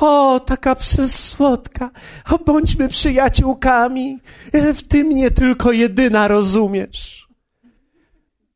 [0.00, 1.90] O, taka przesłodka.
[2.30, 4.18] O, bądźmy przyjaciółkami.
[4.52, 7.28] W tym nie tylko jedyna rozumiesz.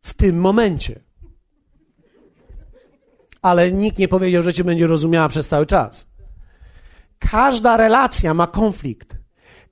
[0.02, 1.00] W tym momencie
[3.42, 6.06] ale nikt nie powiedział, że cię będzie rozumiała przez cały czas.
[7.18, 9.16] Każda relacja ma konflikt.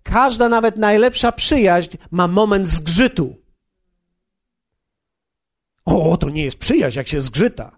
[0.03, 3.37] Każda, nawet najlepsza przyjaźń ma moment zgrzytu.
[5.89, 7.77] O, to nie jest przyjaźń, jak się zgrzyta.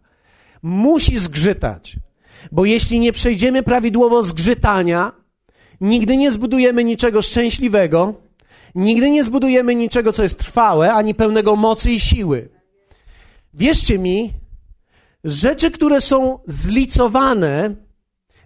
[0.63, 1.97] Musi zgrzytać,
[2.53, 5.13] bo jeśli nie przejdziemy prawidłowo zgrzytania,
[5.81, 8.15] nigdy nie zbudujemy niczego szczęśliwego,
[8.75, 12.49] nigdy nie zbudujemy niczego, co jest trwałe, ani pełnego mocy i siły.
[13.55, 14.33] Wierzcie mi,
[15.25, 17.75] rzeczy, które są zlicowane,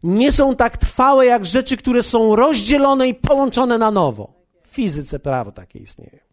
[0.03, 4.45] nie są tak trwałe jak rzeczy, które są rozdzielone i połączone na nowo.
[4.63, 6.24] W fizyce prawo takie istnieje.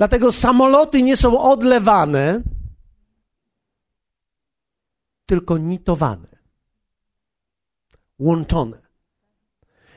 [0.00, 2.42] Dlatego samoloty nie są odlewane,
[5.26, 6.28] tylko nitowane,
[8.18, 8.78] łączone.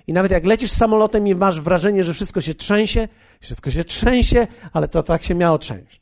[0.07, 3.07] I nawet jak lecisz samolotem i masz wrażenie, że wszystko się trzęsie,
[3.39, 6.01] wszystko się trzęsie, ale to tak się miało trzęść.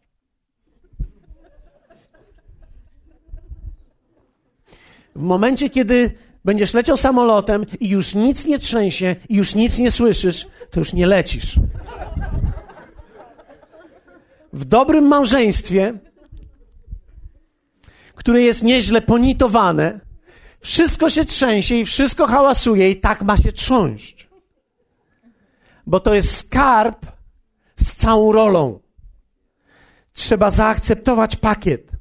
[5.15, 6.11] W momencie, kiedy
[6.45, 10.93] będziesz leciał samolotem i już nic nie trzęsie i już nic nie słyszysz, to już
[10.93, 11.59] nie lecisz.
[14.53, 15.99] W dobrym małżeństwie,
[18.15, 19.99] które jest nieźle ponitowane,
[20.59, 24.29] wszystko się trzęsie i wszystko hałasuje i tak ma się trząść.
[25.87, 27.05] Bo to jest skarb
[27.75, 28.79] z całą rolą.
[30.13, 31.91] Trzeba zaakceptować pakiet.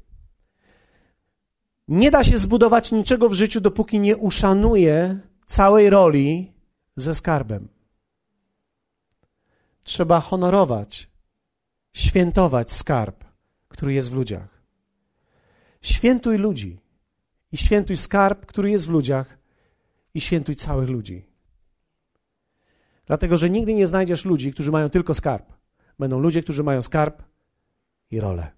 [1.87, 6.53] Nie da się zbudować niczego w życiu, dopóki nie uszanuje całej roli
[6.95, 7.67] ze skarbem.
[9.83, 11.10] Trzeba honorować,
[11.93, 13.23] świętować skarb,
[13.67, 14.61] który jest w ludziach.
[15.81, 16.79] Świętuj ludzi
[17.51, 19.37] i świętuj skarb, który jest w ludziach
[20.13, 21.25] i świętuj całych ludzi.
[23.05, 25.53] Dlatego, że nigdy nie znajdziesz ludzi, którzy mają tylko skarb.
[25.99, 27.23] Będą ludzie, którzy mają skarb
[28.11, 28.51] i rolę.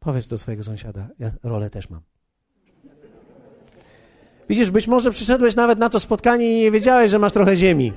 [0.00, 2.00] Powiedz do swojego sąsiada, ja rolę też mam.
[4.48, 7.92] Widzisz, być może przyszedłeś nawet na to spotkanie i nie wiedziałeś, że masz trochę ziemi.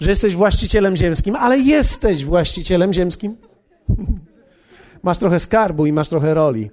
[0.00, 3.36] Że jesteś właścicielem ziemskim, ale jesteś właścicielem ziemskim.
[5.02, 6.70] Masz trochę skarbu i masz trochę roli.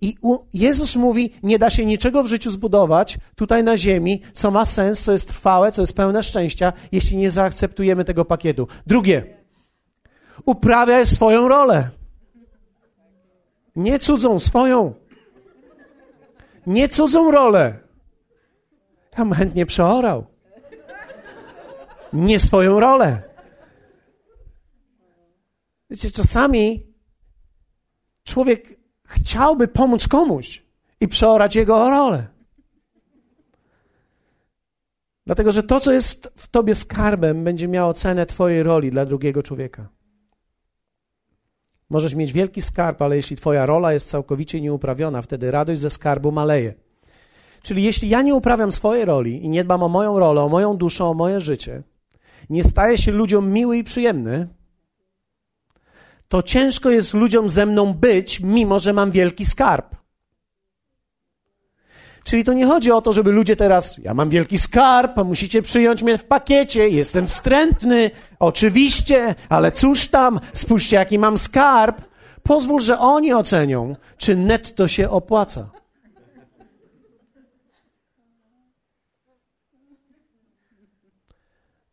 [0.00, 0.16] I
[0.54, 5.00] Jezus mówi: Nie da się niczego w życiu zbudować tutaj na ziemi, co ma sens,
[5.00, 8.68] co jest trwałe, co jest pełne szczęścia, jeśli nie zaakceptujemy tego pakietu.
[8.86, 9.24] Drugie,
[10.44, 11.90] uprawiaj swoją rolę.
[13.76, 14.94] Nie cudzą, swoją.
[16.66, 17.78] Nie cudzą rolę.
[19.18, 20.29] Ja bym chętnie przeorał.
[22.12, 23.22] Nie swoją rolę.
[25.90, 26.86] Wiecie, czasami
[28.24, 30.62] człowiek chciałby pomóc komuś
[31.00, 32.26] i przeorać jego rolę.
[35.26, 39.42] Dlatego, że to, co jest w tobie skarbem, będzie miało cenę twojej roli dla drugiego
[39.42, 39.88] człowieka.
[41.90, 46.32] Możesz mieć wielki skarb, ale jeśli twoja rola jest całkowicie nieuprawiona, wtedy radość ze skarbu
[46.32, 46.74] maleje.
[47.62, 50.76] Czyli jeśli ja nie uprawiam swojej roli i nie dbam o moją rolę, o moją
[50.76, 51.82] duszę, o moje życie,
[52.50, 54.48] nie staję się ludziom miły i przyjemny,
[56.28, 59.96] to ciężko jest ludziom ze mną być, mimo że mam wielki skarb.
[62.24, 66.02] Czyli to nie chodzi o to, żeby ludzie teraz, ja mam wielki skarb, musicie przyjąć
[66.02, 72.02] mnie w pakiecie, jestem wstrętny, oczywiście, ale cóż tam, spójrzcie jaki mam skarb.
[72.42, 75.79] Pozwól, że oni ocenią, czy netto się opłaca.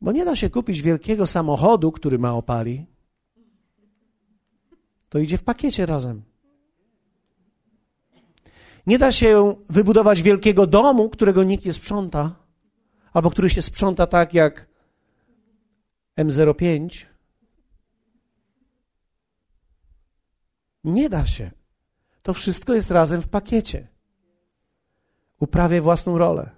[0.01, 2.85] Bo nie da się kupić wielkiego samochodu, który ma opali.
[5.09, 6.21] To idzie w pakiecie razem.
[8.87, 12.35] Nie da się wybudować wielkiego domu, którego nikt nie sprząta,
[13.13, 14.67] albo który się sprząta tak jak
[16.17, 17.05] M05.
[20.83, 21.51] Nie da się.
[22.21, 23.87] To wszystko jest razem w pakiecie.
[25.39, 26.56] Uprawiaj własną rolę.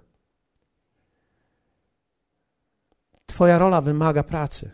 [3.40, 4.70] Twoja rola wymaga pracy.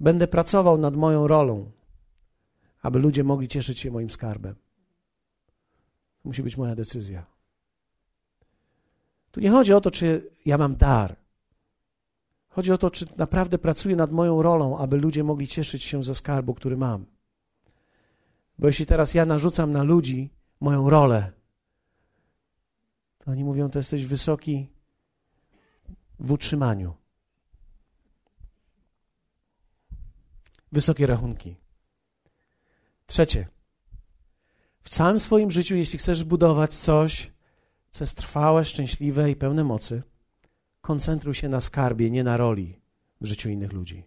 [0.00, 1.70] Będę pracował nad moją rolą,
[2.82, 4.54] aby ludzie mogli cieszyć się moim skarbem.
[6.22, 7.26] To musi być moja decyzja.
[9.30, 11.16] Tu nie chodzi o to, czy ja mam dar.
[12.48, 16.14] Chodzi o to, czy naprawdę pracuję nad moją rolą, aby ludzie mogli cieszyć się ze
[16.14, 17.06] skarbu, który mam.
[18.58, 20.30] Bo jeśli teraz ja narzucam na ludzi
[20.60, 21.32] moją rolę,
[23.18, 24.68] to oni mówią, to jesteś wysoki
[26.20, 26.99] w utrzymaniu.
[30.72, 31.56] Wysokie rachunki.
[33.06, 33.48] Trzecie.
[34.82, 37.32] W całym swoim życiu, jeśli chcesz budować coś,
[37.90, 40.02] co jest trwałe, szczęśliwe i pełne mocy,
[40.80, 42.80] koncentruj się na skarbie, nie na roli
[43.20, 44.04] w życiu innych ludzi.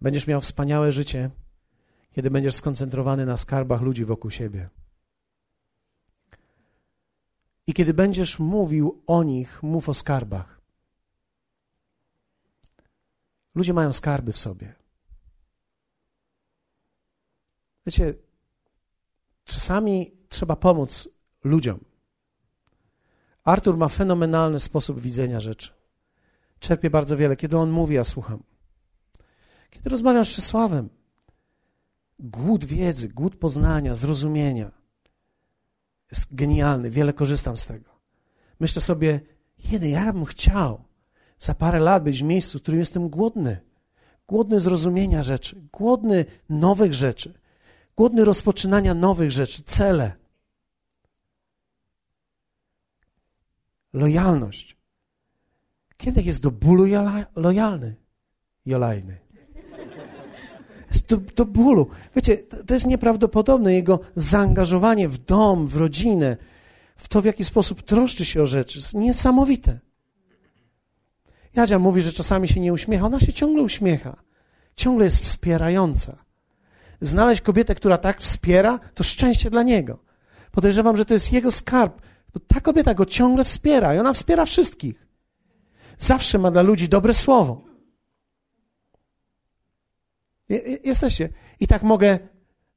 [0.00, 1.30] Będziesz miał wspaniałe życie,
[2.12, 4.68] kiedy będziesz skoncentrowany na skarbach ludzi wokół siebie.
[7.66, 10.60] I kiedy będziesz mówił o nich, mów o skarbach.
[13.54, 14.79] Ludzie mają skarby w sobie.
[17.90, 18.14] Wiecie,
[19.44, 21.08] czasami trzeba pomóc
[21.44, 21.80] ludziom.
[23.44, 25.70] Artur ma fenomenalny sposób widzenia rzeczy.
[26.58, 27.36] Czerpie bardzo wiele.
[27.36, 28.42] Kiedy on mówi, ja słucham.
[29.70, 30.88] Kiedy rozmawiam z Czesławem,
[32.18, 34.70] głód wiedzy, głód poznania, zrozumienia
[36.10, 36.90] jest genialny.
[36.90, 37.90] Wiele korzystam z tego.
[38.60, 39.20] Myślę sobie,
[39.58, 40.84] kiedy ja bym chciał
[41.38, 43.60] za parę lat być w miejscu, w którym jestem głodny.
[44.28, 47.39] Głodny zrozumienia rzeczy, głodny nowych rzeczy,
[48.00, 50.12] głodny rozpoczynania nowych rzeczy, cele.
[53.92, 54.76] Lojalność.
[55.96, 56.84] Kiedy jest do bólu
[57.36, 57.96] lojalny?
[58.66, 59.18] Jolajny.
[61.08, 61.86] Do, do bólu.
[62.16, 63.74] Wiecie, to, to jest nieprawdopodobne.
[63.74, 66.36] Jego zaangażowanie w dom, w rodzinę,
[66.96, 69.78] w to, w jaki sposób troszczy się o rzeczy, jest niesamowite.
[71.54, 73.06] Jadzia mówi, że czasami się nie uśmiecha.
[73.06, 74.16] Ona się ciągle uśmiecha.
[74.76, 76.29] Ciągle jest wspierająca
[77.00, 79.98] znaleźć kobietę, która tak wspiera, to szczęście dla niego.
[80.52, 82.02] Podejrzewam, że to jest jego skarb,
[82.34, 85.06] bo ta kobieta go ciągle wspiera i ona wspiera wszystkich.
[85.98, 87.64] Zawsze ma dla ludzi dobre słowo.
[90.84, 91.28] Jesteście.
[91.60, 92.18] I tak mogę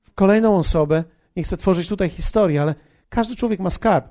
[0.04, 1.04] w kolejną osobę,
[1.36, 2.76] nie chcę tworzyć tutaj historii, ale
[3.10, 4.08] każdy człowiek ma skarb.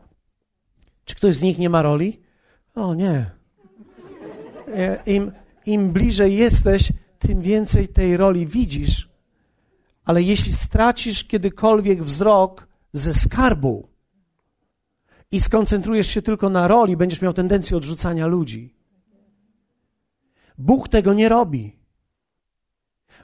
[1.05, 2.21] Czy ktoś z nich nie ma roli?
[2.75, 3.31] O nie.
[4.75, 5.33] E, Im,
[5.67, 9.12] im bliżej jesteś, tym więcej tej roli widzisz
[10.05, 13.89] ale jeśli stracisz kiedykolwiek wzrok ze skarbu
[15.31, 18.75] i skoncentrujesz się tylko na roli, będziesz miał tendencję odrzucania ludzi.
[20.59, 21.79] Bóg tego nie robi.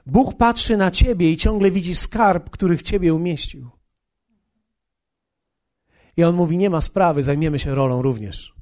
[0.05, 3.69] Bóg patrzy na ciebie i ciągle widzi skarb, który w ciebie umieścił.
[6.17, 8.55] I on mówi: Nie ma sprawy, zajmiemy się rolą również.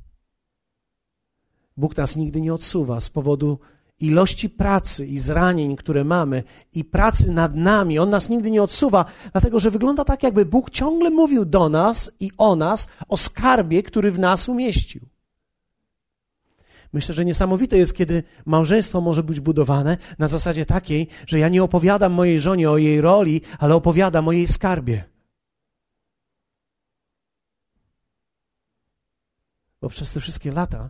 [1.78, 3.60] Bóg nas nigdy nie odsuwa z powodu
[4.00, 6.44] ilości pracy i zranień, które mamy,
[6.74, 8.00] i pracy nad nami.
[8.00, 12.12] On nas nigdy nie odsuwa, dlatego że wygląda tak, jakby Bóg ciągle mówił do nas
[12.20, 15.08] i o nas, o skarbie, który w nas umieścił.
[16.94, 21.64] Myślę, że niesamowite jest, kiedy małżeństwo może być budowane na zasadzie takiej, że ja nie
[21.64, 25.04] opowiadam mojej żonie o jej roli, ale opowiadam o jej skarbie.
[29.82, 30.90] Bo przez te wszystkie lata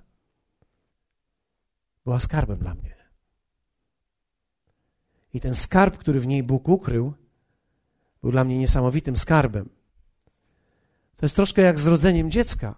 [2.05, 2.96] była skarbem dla mnie.
[5.37, 7.13] I ten skarb, który w niej Bóg ukrył,
[8.21, 9.69] był dla mnie niesamowitym skarbem.
[11.15, 12.75] To jest troszkę jak z rodzeniem dziecka.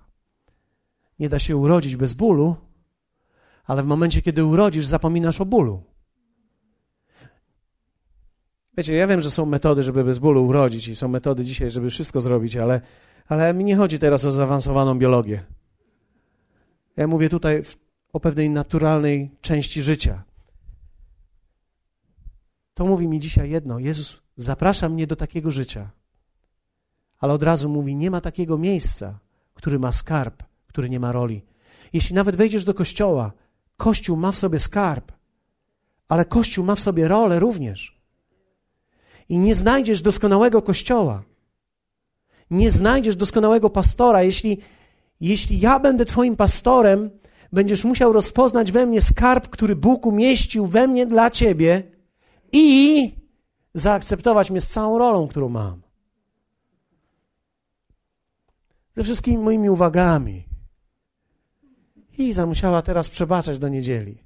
[1.20, 2.56] Nie da się urodzić bez bólu,
[3.66, 5.84] ale w momencie, kiedy urodzisz, zapominasz o bólu.
[8.78, 11.90] Wiecie, ja wiem, że są metody, żeby bez bólu urodzić i są metody dzisiaj, żeby
[11.90, 12.82] wszystko zrobić, ale,
[13.28, 15.44] ale mi nie chodzi teraz o zaawansowaną biologię.
[16.98, 17.64] Ja mówię tutaj
[18.14, 20.29] o pewnej naturalnej części życia.
[22.80, 25.90] To mówi mi dzisiaj jedno: Jezus zaprasza mnie do takiego życia,
[27.20, 29.20] ale od razu mówi: Nie ma takiego miejsca,
[29.54, 31.42] który ma skarb, który nie ma roli.
[31.94, 33.32] Jeśli nawet wejdziesz do kościoła,
[33.78, 35.12] kościół ma w sobie skarb,
[36.08, 38.02] ale kościół ma w sobie rolę również.
[39.30, 41.24] I nie znajdziesz doskonałego kościoła,
[42.52, 44.58] nie znajdziesz doskonałego pastora, jeśli,
[45.22, 47.10] jeśli ja będę Twoim pastorem,
[47.54, 51.99] będziesz musiał rozpoznać we mnie skarb, który Bóg umieścił we mnie dla Ciebie
[52.52, 53.12] i
[53.74, 55.82] zaakceptować mnie z całą rolą, którą mam.
[58.96, 60.44] Ze wszystkimi moimi uwagami.
[62.18, 64.18] I musiała teraz przebaczać do niedzieli.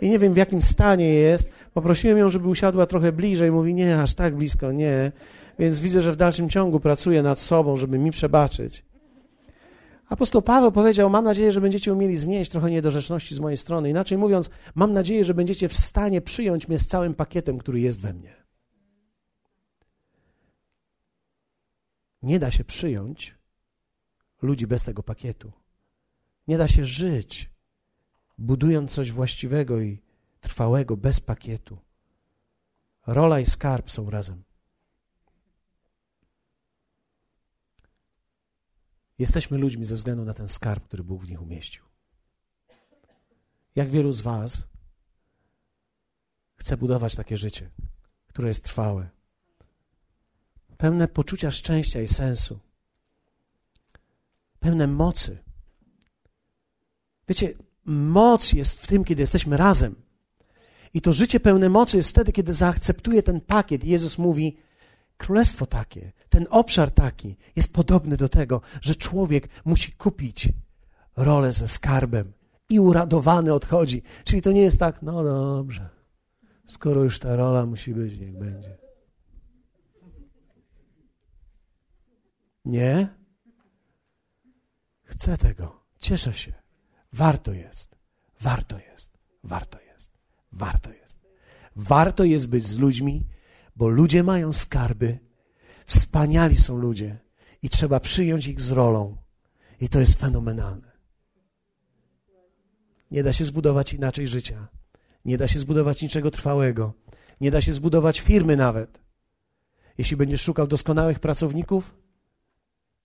[0.00, 1.50] I nie wiem w jakim stanie jest.
[1.74, 3.52] Poprosiłem ją, żeby usiadła trochę bliżej.
[3.52, 5.12] Mówi, nie, aż tak blisko, nie.
[5.58, 8.84] Więc widzę, że w dalszym ciągu pracuje nad sobą, żeby mi przebaczyć.
[10.12, 13.90] Apostoł Paweł powiedział: Mam nadzieję, że będziecie umieli znieść trochę niedorzeczności z mojej strony.
[13.90, 18.00] Inaczej mówiąc, mam nadzieję, że będziecie w stanie przyjąć mnie z całym pakietem, który jest
[18.00, 18.36] we mnie.
[22.22, 23.34] Nie da się przyjąć
[24.42, 25.52] ludzi bez tego pakietu.
[26.48, 27.50] Nie da się żyć,
[28.38, 30.02] budując coś właściwego i
[30.40, 31.78] trwałego bez pakietu.
[33.06, 34.42] Rola i skarb są razem.
[39.22, 41.84] Jesteśmy ludźmi ze względu na ten skarb, który Bóg w nich umieścił.
[43.74, 44.66] Jak wielu z Was
[46.56, 47.70] chce budować takie życie,
[48.26, 49.08] które jest trwałe,
[50.76, 52.58] pełne poczucia szczęścia i sensu,
[54.60, 55.38] pełne mocy.
[57.28, 57.54] Wiecie,
[57.84, 59.94] moc jest w tym, kiedy jesteśmy razem.
[60.94, 63.84] I to życie pełne mocy jest wtedy, kiedy zaakceptuje ten pakiet.
[63.84, 64.56] Jezus mówi:
[65.16, 70.48] Królestwo takie, ten obszar taki jest podobny do tego, że człowiek musi kupić
[71.16, 72.32] rolę ze skarbem
[72.68, 74.02] i uradowany odchodzi.
[74.24, 75.88] Czyli to nie jest tak, no dobrze,
[76.66, 78.76] skoro już ta rola musi być, niech będzie.
[82.64, 83.08] Nie?
[85.04, 86.52] Chcę tego, cieszę się.
[87.12, 87.96] Warto jest,
[88.40, 90.12] warto jest, warto jest,
[90.52, 91.18] warto jest.
[91.76, 93.26] Warto jest być z ludźmi,
[93.82, 95.18] bo ludzie mają skarby,
[95.86, 97.18] wspaniali są ludzie
[97.62, 99.16] i trzeba przyjąć ich z rolą.
[99.80, 100.92] I to jest fenomenalne.
[103.10, 104.68] Nie da się zbudować inaczej życia.
[105.24, 106.92] Nie da się zbudować niczego trwałego.
[107.40, 109.00] Nie da się zbudować firmy nawet.
[109.98, 111.94] Jeśli będziesz szukał doskonałych pracowników,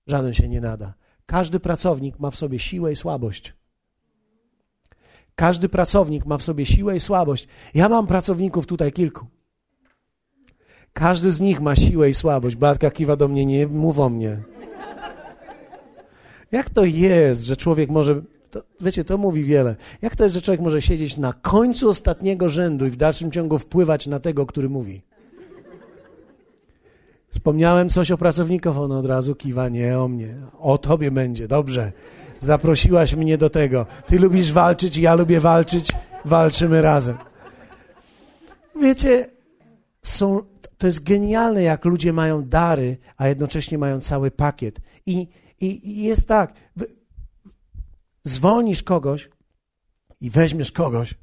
[0.07, 0.93] żaden się nie nada.
[1.25, 3.53] Każdy pracownik ma w sobie siłę i słabość.
[5.35, 7.47] Każdy pracownik ma w sobie siłę i słabość.
[7.73, 9.36] Ja mam pracowników tutaj kilku.
[10.97, 12.55] Każdy z nich ma siłę i słabość.
[12.55, 14.37] Bartka kiwa do mnie, nie mów o mnie.
[16.51, 18.21] Jak to jest, że człowiek może,
[18.51, 19.75] to, wiecie, to mówi wiele.
[20.01, 23.59] Jak to jest, że człowiek może siedzieć na końcu ostatniego rzędu i w dalszym ciągu
[23.59, 25.01] wpływać na tego, który mówi?
[27.29, 30.35] Wspomniałem coś o pracownikach, on od razu kiwa, nie o mnie.
[30.59, 31.91] O tobie będzie, dobrze.
[32.39, 33.85] Zaprosiłaś mnie do tego.
[34.05, 35.91] Ty lubisz walczyć, ja lubię walczyć,
[36.25, 37.17] walczymy razem.
[38.81, 39.29] Wiecie,
[40.01, 40.41] są,
[40.77, 44.79] to jest genialne, jak ludzie mają dary, a jednocześnie mają cały pakiet.
[45.05, 45.27] I,
[45.59, 46.53] i, i jest tak,
[48.23, 49.29] zwolnisz kogoś
[50.21, 51.15] i weźmiesz kogoś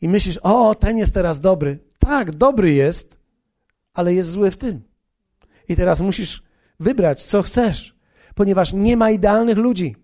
[0.00, 1.78] i myślisz, o, ten jest teraz dobry.
[1.98, 3.18] Tak, dobry jest,
[3.94, 4.82] ale jest zły w tym.
[5.68, 6.42] I teraz musisz
[6.80, 7.96] wybrać, co chcesz,
[8.34, 9.96] ponieważ nie ma idealnych ludzi.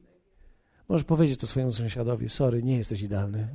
[0.88, 3.48] Możesz powiedzieć to swojemu sąsiadowi, sorry, nie jesteś idealny.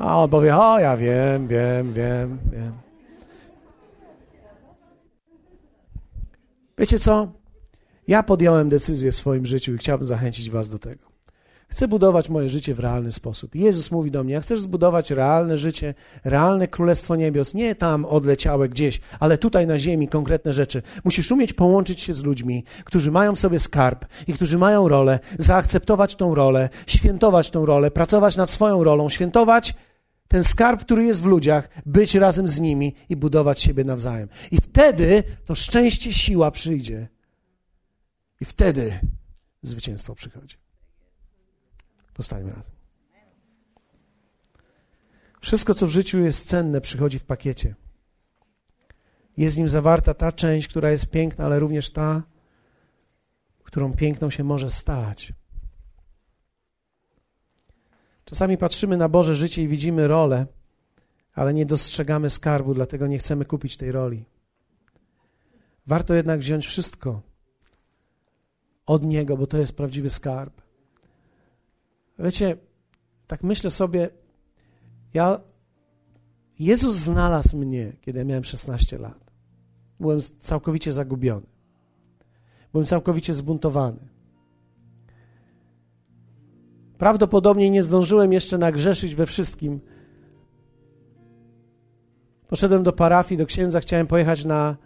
[0.00, 2.72] A on powie, o ja wiem, wiem, wiem, wiem.
[6.78, 7.32] Wiecie co?
[8.08, 11.10] Ja podjąłem decyzję w swoim życiu i chciałbym zachęcić was do tego.
[11.68, 13.54] Chcę budować moje życie w realny sposób.
[13.54, 15.94] Jezus mówi do mnie: Ja chcesz zbudować realne życie,
[16.24, 20.82] realne królestwo niebios, nie tam odleciałe gdzieś, ale tutaj na ziemi konkretne rzeczy.
[21.04, 25.18] Musisz umieć połączyć się z ludźmi, którzy mają w sobie skarb i którzy mają rolę,
[25.38, 29.74] zaakceptować tą rolę, świętować tą rolę, pracować nad swoją rolą, świętować
[30.30, 34.28] ten skarb, który jest w ludziach, być razem z nimi i budować siebie nawzajem.
[34.50, 37.08] I wtedy to szczęście, siła przyjdzie.
[38.40, 39.00] I wtedy
[39.62, 40.56] zwycięstwo przychodzi.
[42.14, 42.72] Powstańmy razem.
[45.40, 47.74] Wszystko, co w życiu jest cenne, przychodzi w pakiecie.
[49.36, 52.22] Jest w nim zawarta ta część, która jest piękna, ale również ta,
[53.62, 55.32] którą piękną się może stać.
[58.24, 60.46] Czasami patrzymy na Boże życie i widzimy rolę,
[61.34, 64.24] ale nie dostrzegamy skarbu, dlatego nie chcemy kupić tej roli.
[65.86, 67.22] Warto jednak wziąć wszystko
[68.86, 70.62] od Niego, bo to jest prawdziwy skarb.
[72.18, 72.56] Wiecie,
[73.26, 74.10] tak myślę sobie,
[75.14, 75.40] ja,
[76.58, 79.30] Jezus znalazł mnie, kiedy miałem 16 lat.
[80.00, 81.46] Byłem całkowicie zagubiony.
[82.72, 84.08] Byłem całkowicie zbuntowany.
[87.00, 89.80] Prawdopodobnie nie zdążyłem jeszcze nagrzeszyć we wszystkim.
[92.48, 94.76] Poszedłem do parafii, do księdza, chciałem pojechać na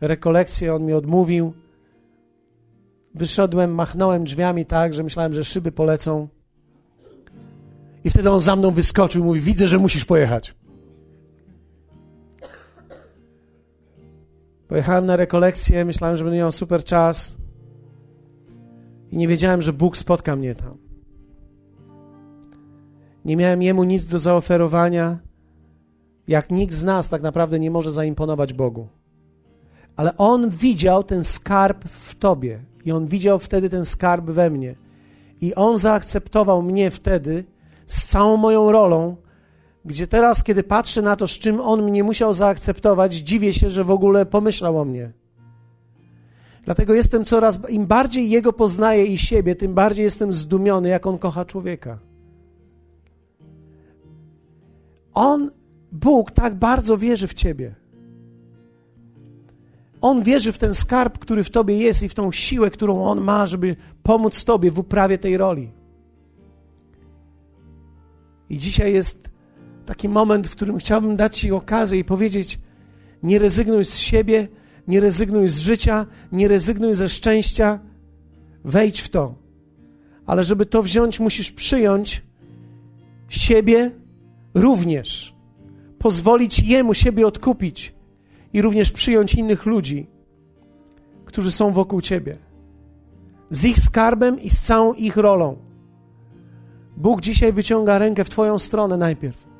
[0.00, 1.52] rekolekcję, on mi odmówił.
[3.14, 6.28] Wyszedłem, machnąłem drzwiami tak, że myślałem, że szyby polecą.
[8.04, 10.54] I wtedy on za mną wyskoczył i mówi: Widzę, że musisz pojechać.
[14.68, 17.36] Pojechałem na rekolekcję, myślałem, że będę miał super czas.
[19.10, 20.89] I nie wiedziałem, że Bóg spotka mnie tam.
[23.24, 25.18] Nie miałem jemu nic do zaoferowania,
[26.28, 28.88] jak nikt z nas tak naprawdę nie może zaimponować Bogu.
[29.96, 34.74] Ale on widział ten skarb w tobie i on widział wtedy ten skarb we mnie.
[35.40, 37.44] I on zaakceptował mnie wtedy
[37.86, 39.16] z całą moją rolą,
[39.84, 43.84] gdzie teraz, kiedy patrzę na to, z czym on mnie musiał zaakceptować, dziwię się, że
[43.84, 45.12] w ogóle pomyślał o mnie.
[46.64, 51.18] Dlatego jestem coraz, im bardziej jego poznaję i siebie, tym bardziej jestem zdumiony, jak on
[51.18, 51.98] kocha człowieka.
[55.14, 55.50] On,
[55.92, 57.74] Bóg, tak bardzo wierzy w ciebie.
[60.00, 63.20] On wierzy w ten skarb, który w tobie jest i w tą siłę, którą on
[63.20, 65.72] ma, żeby pomóc tobie w uprawie tej roli.
[68.48, 69.30] I dzisiaj jest
[69.86, 72.60] taki moment, w którym chciałbym dać Ci okazję i powiedzieć:
[73.22, 74.48] nie rezygnuj z siebie,
[74.88, 77.78] nie rezygnuj z życia, nie rezygnuj ze szczęścia,
[78.64, 79.34] wejdź w to.
[80.26, 82.22] Ale żeby to wziąć, musisz przyjąć
[83.28, 83.90] siebie
[84.54, 85.34] również,
[85.98, 87.94] pozwolić Jemu siebie odkupić
[88.52, 90.06] i również przyjąć innych ludzi,
[91.24, 92.38] którzy są wokół Ciebie,
[93.50, 95.56] z ich skarbem i z całą ich rolą.
[96.96, 99.50] Bóg dzisiaj wyciąga rękę w Twoją stronę najpierw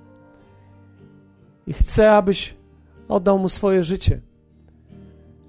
[1.66, 2.54] i chce, abyś
[3.08, 4.20] oddał Mu swoje życie.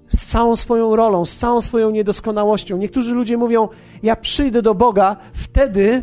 [0.08, 2.76] Z całą swoją rolą, z całą swoją niedoskonałością.
[2.76, 3.68] Niektórzy ludzie mówią:
[4.02, 6.02] Ja przyjdę do Boga wtedy,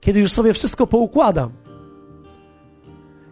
[0.00, 1.50] kiedy już sobie wszystko poukładam.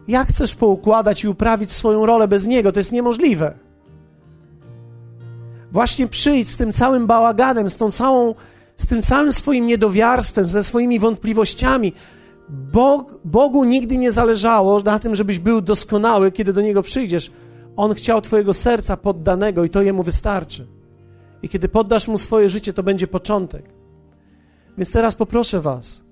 [0.07, 2.71] Jak chcesz poukładać i uprawić swoją rolę bez Niego?
[2.71, 3.53] To jest niemożliwe.
[5.71, 8.35] Właśnie przyjdź z tym całym bałaganem, z tą całą
[8.77, 11.93] z tym całym swoim niedowiarstwem, ze swoimi wątpliwościami.
[12.49, 17.31] Bog, Bogu nigdy nie zależało na tym, żebyś był doskonały, kiedy do Niego przyjdziesz.
[17.75, 20.67] On chciał Twojego serca poddanego i to Jemu wystarczy.
[21.41, 23.65] I kiedy poddasz Mu swoje życie, to będzie początek.
[24.77, 26.03] Więc teraz poproszę Was,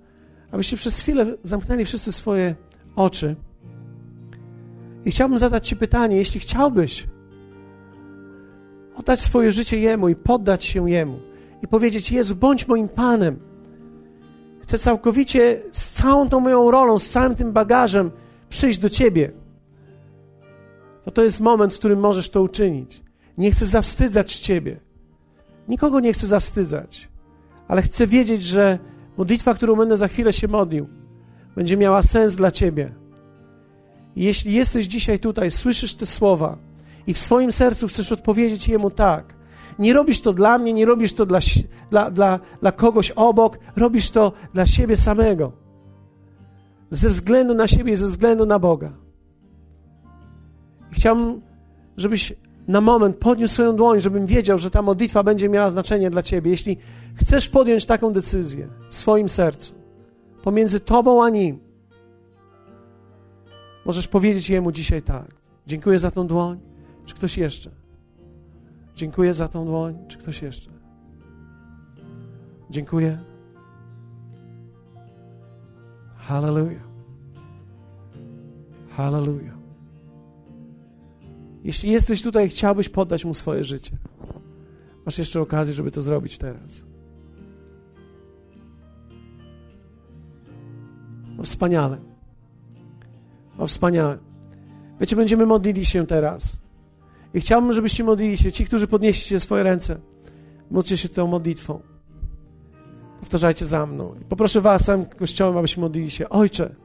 [0.51, 2.55] abyście przez chwilę zamknęli wszyscy swoje
[2.95, 3.35] oczy.
[5.05, 7.07] I chciałbym zadać Ci pytanie, jeśli chciałbyś
[8.95, 11.19] oddać swoje życie Jemu i poddać się Jemu,
[11.63, 13.39] i powiedzieć: Jezu, bądź moim Panem.
[14.61, 18.11] Chcę całkowicie z całą tą moją rolą, z całym tym bagażem
[18.49, 19.31] przyjść do Ciebie.
[21.03, 23.03] To to jest moment, w którym możesz to uczynić.
[23.37, 24.79] Nie chcę zawstydzać Ciebie.
[25.67, 27.09] Nikogo nie chcę zawstydzać,
[27.67, 28.79] ale chcę wiedzieć, że
[29.17, 30.87] modlitwa, którą będę za chwilę się modlił,
[31.55, 33.04] będzie miała sens dla Ciebie.
[34.15, 36.57] Jeśli jesteś dzisiaj tutaj, słyszysz te słowa
[37.07, 39.35] i w swoim sercu chcesz odpowiedzieć Jemu tak,
[39.79, 41.39] nie robisz to dla mnie, nie robisz to dla,
[41.89, 45.51] dla, dla, dla kogoś obok, robisz to dla siebie samego.
[46.89, 48.91] Ze względu na siebie i ze względu na Boga.
[50.91, 51.41] I chciałbym,
[51.97, 52.33] żebyś
[52.67, 56.51] na moment podniósł swoją dłoń, żebym wiedział, że ta modlitwa będzie miała znaczenie dla Ciebie.
[56.51, 56.77] Jeśli
[57.15, 59.73] chcesz podjąć taką decyzję w swoim sercu,
[60.43, 61.59] pomiędzy Tobą a Nim,
[63.85, 65.35] możesz powiedzieć Jemu dzisiaj tak.
[65.67, 66.59] Dziękuję za tą dłoń.
[67.05, 67.71] Czy ktoś jeszcze?
[68.95, 69.97] Dziękuję za tą dłoń.
[70.07, 70.71] Czy ktoś jeszcze?
[72.69, 73.19] Dziękuję.
[76.17, 76.87] Hallelujah.
[78.89, 79.55] Hallelujah.
[81.63, 83.97] Jeśli jesteś tutaj chciałbyś poddać Mu swoje życie,
[85.05, 86.83] masz jeszcze okazję, żeby to zrobić teraz.
[91.37, 92.14] No wspaniale.
[93.57, 94.17] No wspaniale.
[94.99, 96.57] Wiecie, będziemy modlili się teraz.
[97.33, 98.51] I chciałbym, żebyście modlili się.
[98.51, 99.99] Ci, którzy podnieśliście swoje ręce,
[100.71, 101.81] módlcie się tą modlitwą.
[103.19, 104.15] Powtarzajcie za mną.
[104.21, 106.29] I poproszę was, całym Kościołem, abyśmy modlili się.
[106.29, 106.75] Ojcze,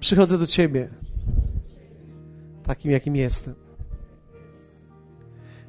[0.00, 0.88] przychodzę do Ciebie
[2.62, 3.54] takim, jakim jestem.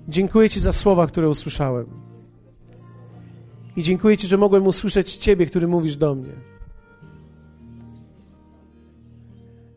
[0.08, 1.86] Dziękuję Ci za słowa, które usłyszałem.
[3.76, 6.53] I dziękuję Ci, że mogłem usłyszeć Ciebie, który mówisz do mnie.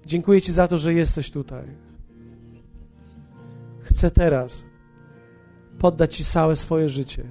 [0.07, 1.65] Dziękuję Ci za to, że jesteś tutaj.
[3.81, 4.65] Chcę teraz
[5.79, 7.25] poddać Ci całe swoje życie.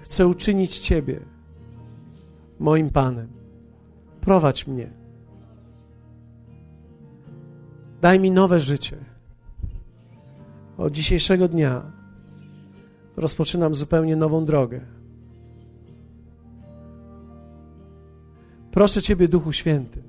[0.00, 1.20] Chcę uczynić Ciebie
[2.58, 3.28] moim Panem.
[4.20, 4.90] Prowadź mnie.
[8.00, 8.96] Daj mi nowe życie.
[10.76, 11.92] Od dzisiejszego dnia
[13.16, 14.80] rozpoczynam zupełnie nową drogę.
[18.70, 20.02] Proszę Ciebie, Duchu Święty,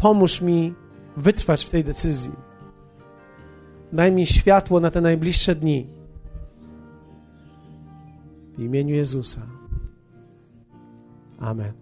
[0.00, 0.74] pomóż mi
[1.16, 2.32] wytrwać w tej decyzji.
[3.92, 5.86] Daj mi światło na te najbliższe dni.
[8.58, 9.40] W imieniu Jezusa.
[11.38, 11.72] Amen.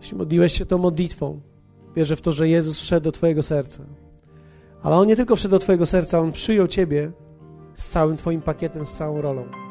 [0.00, 1.40] Jeśli modliłeś się tą modlitwą,
[1.96, 3.84] wierzę w to, że Jezus wszedł do Twojego serca.
[4.82, 7.12] Ale On nie tylko wszedł do Twojego serca, On przyjął Ciebie
[7.74, 9.65] z całym Twoim pakietem, z całą rolą.